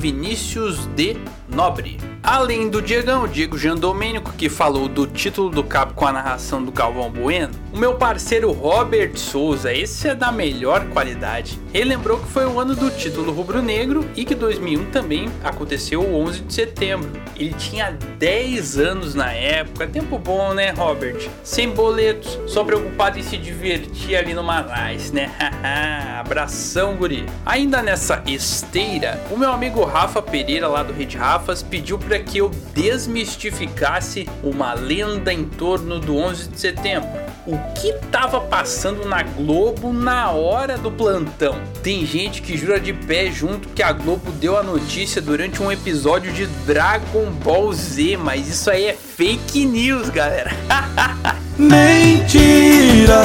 [1.49, 2.16] Nobre.
[2.23, 6.71] Além do Diegão, Diego Jandomênico, que falou do título do cabo com a narração do
[6.71, 11.59] Galvão Bueno, o meu parceiro Robert Souza, esse é da melhor qualidade.
[11.73, 16.15] Ele lembrou que foi o ano do título rubro-negro e que 2001 também aconteceu o
[16.15, 17.09] 11 de setembro.
[17.35, 21.29] Ele tinha 10 anos na época, tempo bom, né, Robert?
[21.43, 25.31] Sem boletos, só preocupado em se divertir ali no Manais, né?
[26.19, 27.25] Abração, guri.
[27.45, 32.49] Ainda nessa esteira, o meu amigo Rafa Pereira, lá do Rede Rafas, pediu que eu
[32.73, 37.09] desmistificasse uma lenda em torno do 11 de setembro.
[37.45, 41.55] O que estava passando na Globo na hora do plantão?
[41.81, 45.71] Tem gente que jura de pé junto que a Globo deu a notícia durante um
[45.71, 50.51] episódio de Dragon Ball Z, mas isso aí é fake news, galera.
[51.59, 53.17] Mentira!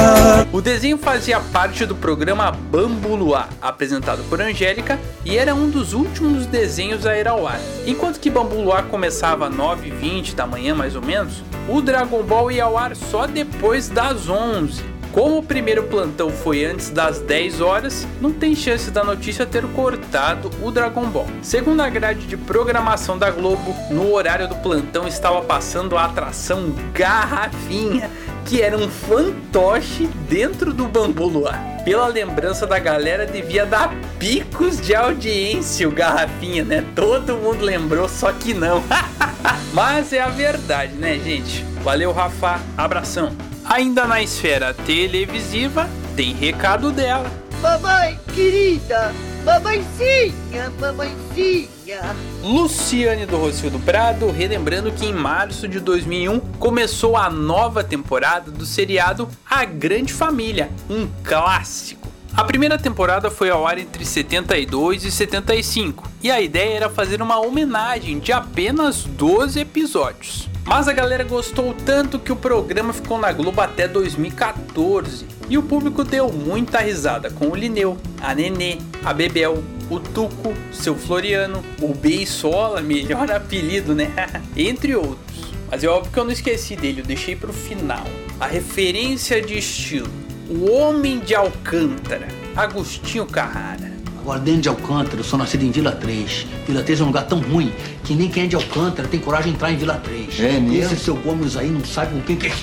[0.51, 5.93] O desenho fazia parte do programa Bambu Luar, apresentado por Angélica, e era um dos
[5.93, 7.59] últimos desenhos a ir ao ar.
[7.85, 12.51] Enquanto que Bambu Luar começava às 9h20 da manhã, mais ou menos, o Dragon Ball
[12.51, 17.61] ia ao ar só depois das 11 como o primeiro plantão foi antes das 10
[17.61, 21.27] horas, não tem chance da notícia ter cortado o Dragon Ball.
[21.43, 26.73] Segundo a grade de programação da Globo, no horário do plantão estava passando a atração
[26.95, 28.09] Garrafinha,
[28.43, 31.61] que era um fantoche dentro do Bambu Luar.
[31.85, 36.83] Pela lembrança da galera, devia dar picos de audiência o Garrafinha, né?
[36.95, 38.83] Todo mundo lembrou, só que não.
[39.73, 41.63] Mas é a verdade, né, gente?
[41.83, 42.59] Valeu, Rafa.
[42.75, 43.52] Abração.
[43.65, 47.31] Ainda na esfera televisiva, tem recado dela.
[47.61, 49.13] Mamãe querida,
[49.45, 52.01] mamãezinha, mamãezinha.
[52.43, 58.51] Luciane do Rocio do Prado, relembrando que em março de 2001 começou a nova temporada
[58.51, 62.09] do seriado A Grande Família, um clássico.
[62.35, 67.21] A primeira temporada foi ao ar entre 72 e 75, e a ideia era fazer
[67.21, 70.49] uma homenagem de apenas 12 episódios.
[70.65, 75.63] Mas a galera gostou tanto que o programa ficou na Globo até 2014, e o
[75.63, 81.63] público deu muita risada com o Lineu, a Nenê, a Bebel, o Tuco, seu Floriano,
[81.81, 84.09] o Beisola, melhor apelido, né?
[84.55, 85.53] Entre outros.
[85.69, 88.05] Mas é óbvio que eu não esqueci dele, eu deixei pro final.
[88.39, 90.09] A referência de estilo,
[90.49, 93.92] o Homem de Alcântara, Agostinho Carrara.
[94.23, 96.47] Agora, dentro de Alcântara, eu sou nascido em Vila 3.
[96.65, 97.73] Vila 3 é um lugar tão ruim
[98.05, 100.39] que nem quem é de Alcântara tem coragem de entrar em Vila 3.
[100.39, 100.93] É mesmo?
[100.93, 102.53] Esse seu Gomes aí não sabe com quem que é.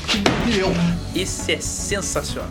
[1.14, 2.48] Esse é sensacional.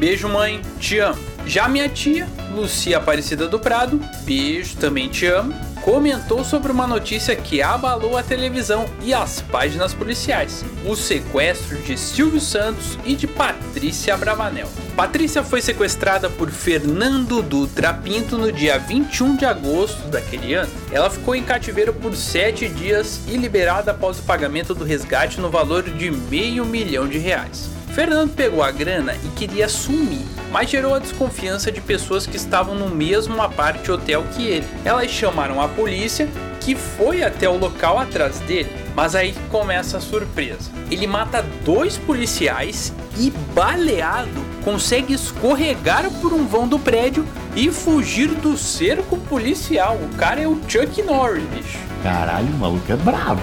[0.00, 1.20] Beijo, mãe, te amo.
[1.48, 7.34] Já minha tia, Lucia Aparecida do Prado, beijo, também te amo, comentou sobre uma notícia
[7.34, 13.26] que abalou a televisão e as páginas policiais: o sequestro de Silvio Santos e de
[13.26, 14.68] Patrícia Bravanel.
[14.94, 20.70] Patrícia foi sequestrada por Fernando Dutra Pinto no dia 21 de agosto daquele ano.
[20.92, 25.48] Ela ficou em cativeiro por sete dias e liberada após o pagamento do resgate no
[25.48, 27.77] valor de meio milhão de reais.
[27.98, 32.76] Fernando pegou a grana e queria sumir, mas gerou a desconfiança de pessoas que estavam
[32.76, 34.68] no mesmo aparte hotel que ele.
[34.84, 36.28] Elas chamaram a polícia,
[36.60, 40.70] que foi até o local atrás dele, mas aí começa a surpresa.
[40.88, 47.26] Ele mata dois policiais e, baleado, consegue escorregar por um vão do prédio
[47.56, 49.96] e fugir do cerco policial.
[49.96, 51.66] O cara é o Chuck Norris.
[52.04, 53.42] Caralho, o maluco é brabo.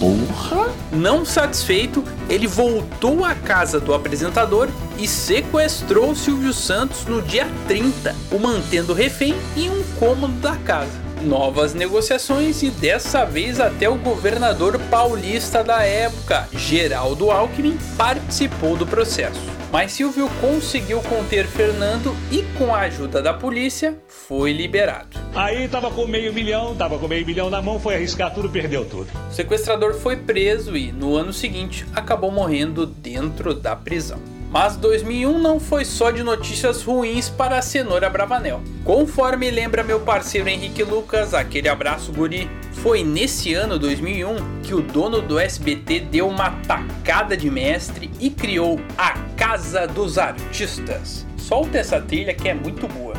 [0.00, 0.72] Porra!
[0.90, 8.16] Não satisfeito, ele voltou à casa do apresentador e sequestrou Silvio Santos no dia 30,
[8.32, 10.98] o mantendo refém em um cômodo da casa.
[11.22, 18.86] Novas negociações e dessa vez até o governador paulista da época, Geraldo Alckmin, participou do
[18.86, 19.59] processo.
[19.72, 25.16] Mas Silvio conseguiu conter Fernando e, com a ajuda da polícia, foi liberado.
[25.32, 28.84] Aí tava com meio milhão, tava com meio milhão na mão, foi arriscar tudo, perdeu
[28.84, 29.08] tudo.
[29.30, 34.18] O sequestrador foi preso e, no ano seguinte, acabou morrendo dentro da prisão.
[34.50, 38.60] Mas 2001 não foi só de notícias ruins para a cenoura Bravanel.
[38.84, 44.82] Conforme lembra meu parceiro Henrique Lucas, aquele abraço guri, foi nesse ano 2001 que o
[44.82, 51.24] dono do SBT deu uma tacada de mestre e criou a Casa dos Artistas.
[51.36, 53.09] Solta essa trilha que é muito boa.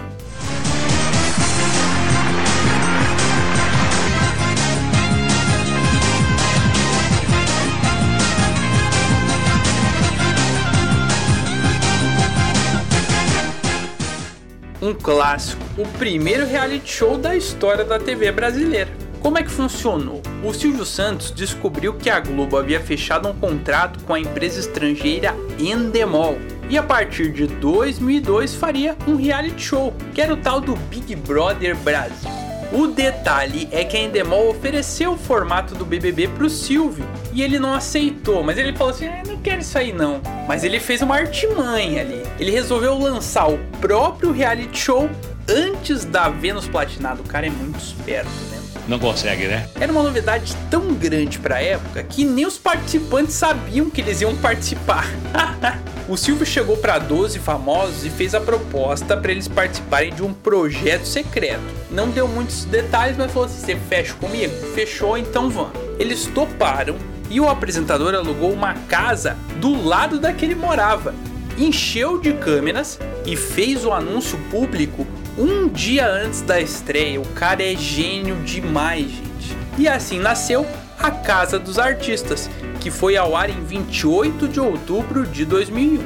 [14.91, 18.91] Um clássico, o primeiro reality show da história da TV brasileira.
[19.21, 20.21] Como é que funcionou?
[20.43, 25.33] O Silvio Santos descobriu que a Globo havia fechado um contrato com a empresa estrangeira
[25.59, 26.37] Endemol
[26.69, 31.15] e a partir de 2002 faria um reality show, que era o tal do Big
[31.15, 32.50] Brother Brasil.
[32.72, 37.59] O detalhe é que a Endemol ofereceu o formato do BBB pro Silvio e ele
[37.59, 40.22] não aceitou, mas ele falou assim: ah, não quero isso aí não.
[40.47, 42.24] Mas ele fez uma artimanha ali.
[42.39, 45.09] Ele resolveu lançar o próprio reality show
[45.49, 47.22] antes da Vênus Platinado.
[47.22, 48.59] O cara é muito esperto, né?
[48.88, 49.67] Não consegue, né?
[49.80, 54.22] Era uma novidade tão grande para a época que nem os participantes sabiam que eles
[54.22, 55.05] iam participar.
[56.07, 60.33] o Silvio chegou para 12 famosos e fez a proposta para eles participarem de um
[60.33, 61.61] projeto secreto.
[61.89, 64.53] Não deu muitos detalhes, mas falou assim: você fecha comigo?
[64.73, 65.73] Fechou, então vamos.
[65.99, 66.95] Eles toparam
[67.29, 71.13] e o apresentador alugou uma casa do lado da que ele morava,
[71.57, 77.21] encheu de câmeras e fez o anúncio público um dia antes da estreia.
[77.21, 79.57] O cara é gênio demais, gente.
[79.77, 80.65] E assim nasceu
[81.01, 82.49] a Casa dos Artistas,
[82.79, 85.99] que foi ao ar em 28 de outubro de 2001.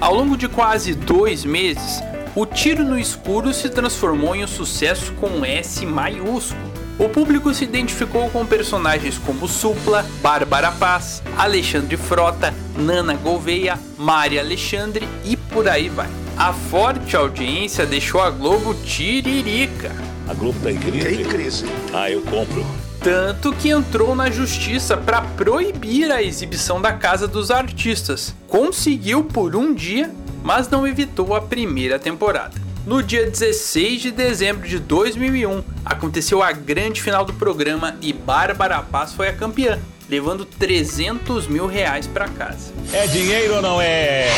[0.00, 2.02] Ao longo de quase dois meses,
[2.34, 6.72] o Tiro no Escuro se transformou em um sucesso com S maiúsculo.
[6.98, 14.38] O público se identificou com personagens como Supla, Bárbara Paz, Alexandre Frota, Nana Gouveia, Mari
[14.38, 16.08] Alexandre e por aí vai.
[16.36, 19.92] A forte audiência deixou a Globo tiririca.
[20.28, 21.06] A Globo tá em crise?
[21.06, 21.64] Tem crise.
[21.92, 22.64] Ah, eu compro.
[23.02, 28.32] Tanto que entrou na justiça para proibir a exibição da Casa dos Artistas.
[28.46, 30.08] Conseguiu por um dia,
[30.44, 32.54] mas não evitou a primeira temporada.
[32.86, 38.80] No dia 16 de dezembro de 2001, aconteceu a grande final do programa e Bárbara
[38.82, 42.72] Paz foi a campeã, levando 300 mil reais para casa.
[42.92, 44.28] É dinheiro ou não é?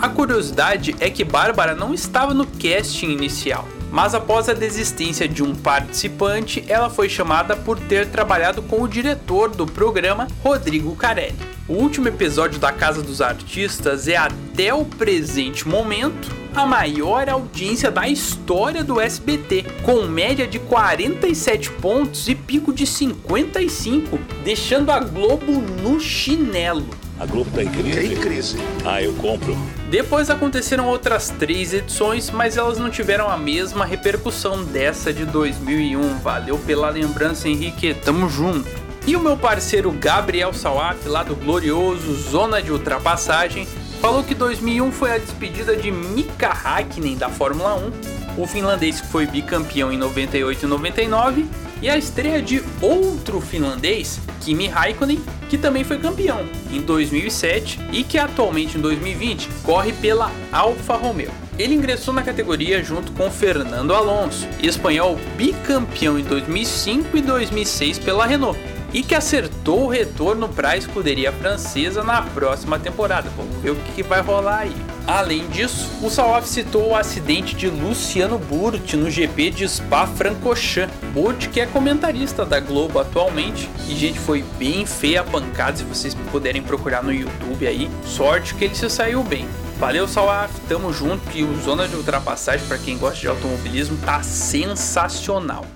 [0.00, 5.40] A curiosidade é que Bárbara não estava no casting inicial, mas após a desistência de
[5.40, 11.38] um participante, ela foi chamada por ter trabalhado com o diretor do programa, Rodrigo Carelli.
[11.68, 17.88] O último episódio da Casa dos Artistas é até o presente momento a maior audiência
[17.88, 24.98] da história do SBT, com média de 47 pontos e pico de 55, deixando a
[24.98, 27.03] Globo no chinelo.
[27.18, 28.12] A Globo tá em crise?
[28.12, 28.56] Em crise.
[28.84, 29.56] Ah, eu compro.
[29.88, 36.18] Depois aconteceram outras três edições, mas elas não tiveram a mesma repercussão dessa de 2001.
[36.18, 37.94] Valeu pela lembrança, Henrique.
[37.94, 38.68] Tamo junto.
[39.06, 43.66] E o meu parceiro Gabriel Sawaf, lá do glorioso Zona de Ultrapassagem,
[44.00, 49.06] falou que 2001 foi a despedida de Mika Hakkinen da Fórmula 1, o finlandês que
[49.06, 51.46] foi bicampeão em 98 e 99,
[51.84, 58.02] e a estreia de outro finlandês, Kimi Raikkonen, que também foi campeão em 2007 e
[58.02, 61.30] que atualmente em 2020 corre pela Alfa Romeo.
[61.58, 68.24] Ele ingressou na categoria junto com Fernando Alonso, espanhol bicampeão em 2005 e 2006 pela
[68.24, 68.58] Renault,
[68.90, 73.28] e que acertou o retorno para a escuderia francesa na próxima temporada.
[73.36, 74.93] Vamos ver o que vai rolar aí.
[75.06, 80.94] Além disso, o Sawaf citou o acidente de Luciano Burti no GP de Spa-Francorchamps.
[81.12, 85.84] Burti que é comentarista da Globo atualmente e gente foi bem feia a pancada, se
[85.84, 87.90] vocês puderem procurar no YouTube aí.
[88.06, 89.46] Sorte que ele se saiu bem.
[89.78, 94.22] Valeu, Sawaf, tamo junto e o Zona de Ultrapassagem para quem gosta de automobilismo tá
[94.22, 95.66] sensacional.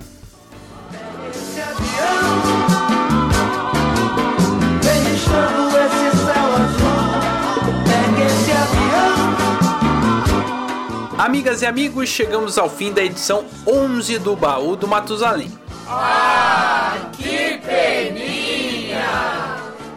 [11.19, 15.51] Amigas e amigos, chegamos ao fim da edição 11 do Baú do Matusalém.
[15.85, 19.03] Ah, que peninha!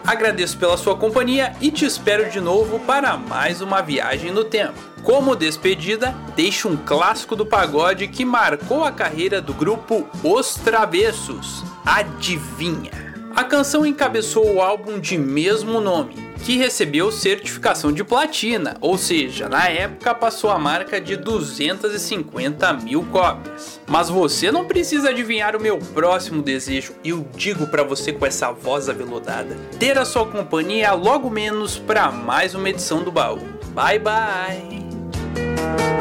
[0.05, 4.77] Agradeço pela sua companhia e te espero de novo para mais uma viagem no tempo.
[5.01, 11.63] Como despedida, deixo um clássico do pagode que marcou a carreira do grupo Os Travessos.
[11.85, 12.91] Adivinha?
[13.33, 19.47] A canção encabeçou o álbum de mesmo nome, que recebeu certificação de platina, ou seja,
[19.47, 23.79] na época passou a marca de 250 mil cópias.
[23.87, 28.51] Mas você não precisa adivinhar o meu próximo desejo, eu digo para você com essa
[28.51, 33.39] voz aveludada, ter a sua companhia logo menos para mais uma edição do baú.
[33.73, 35.92] Bye bye!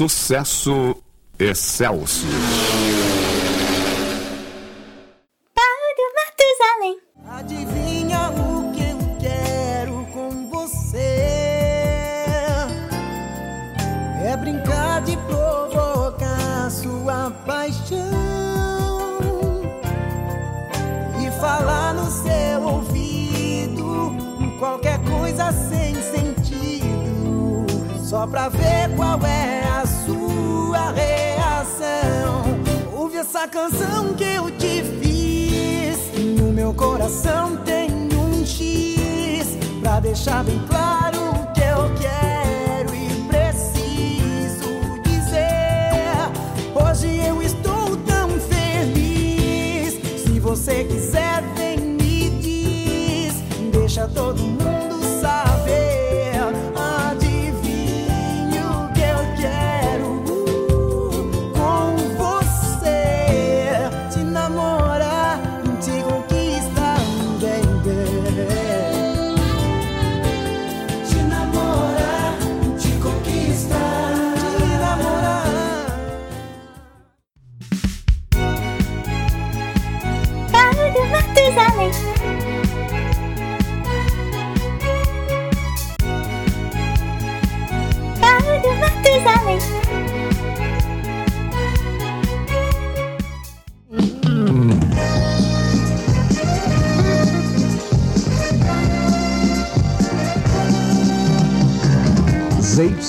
[0.00, 0.96] Sucesso
[1.38, 2.89] Excelsior.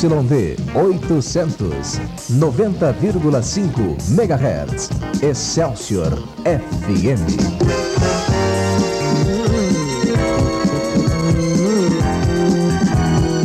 [0.01, 2.01] ZYD 800,
[2.31, 4.89] 90,5 MHz.
[5.21, 7.21] Excelsior FM.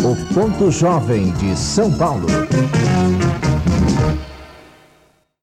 [0.02, 2.26] O ponto jovem de São Paulo.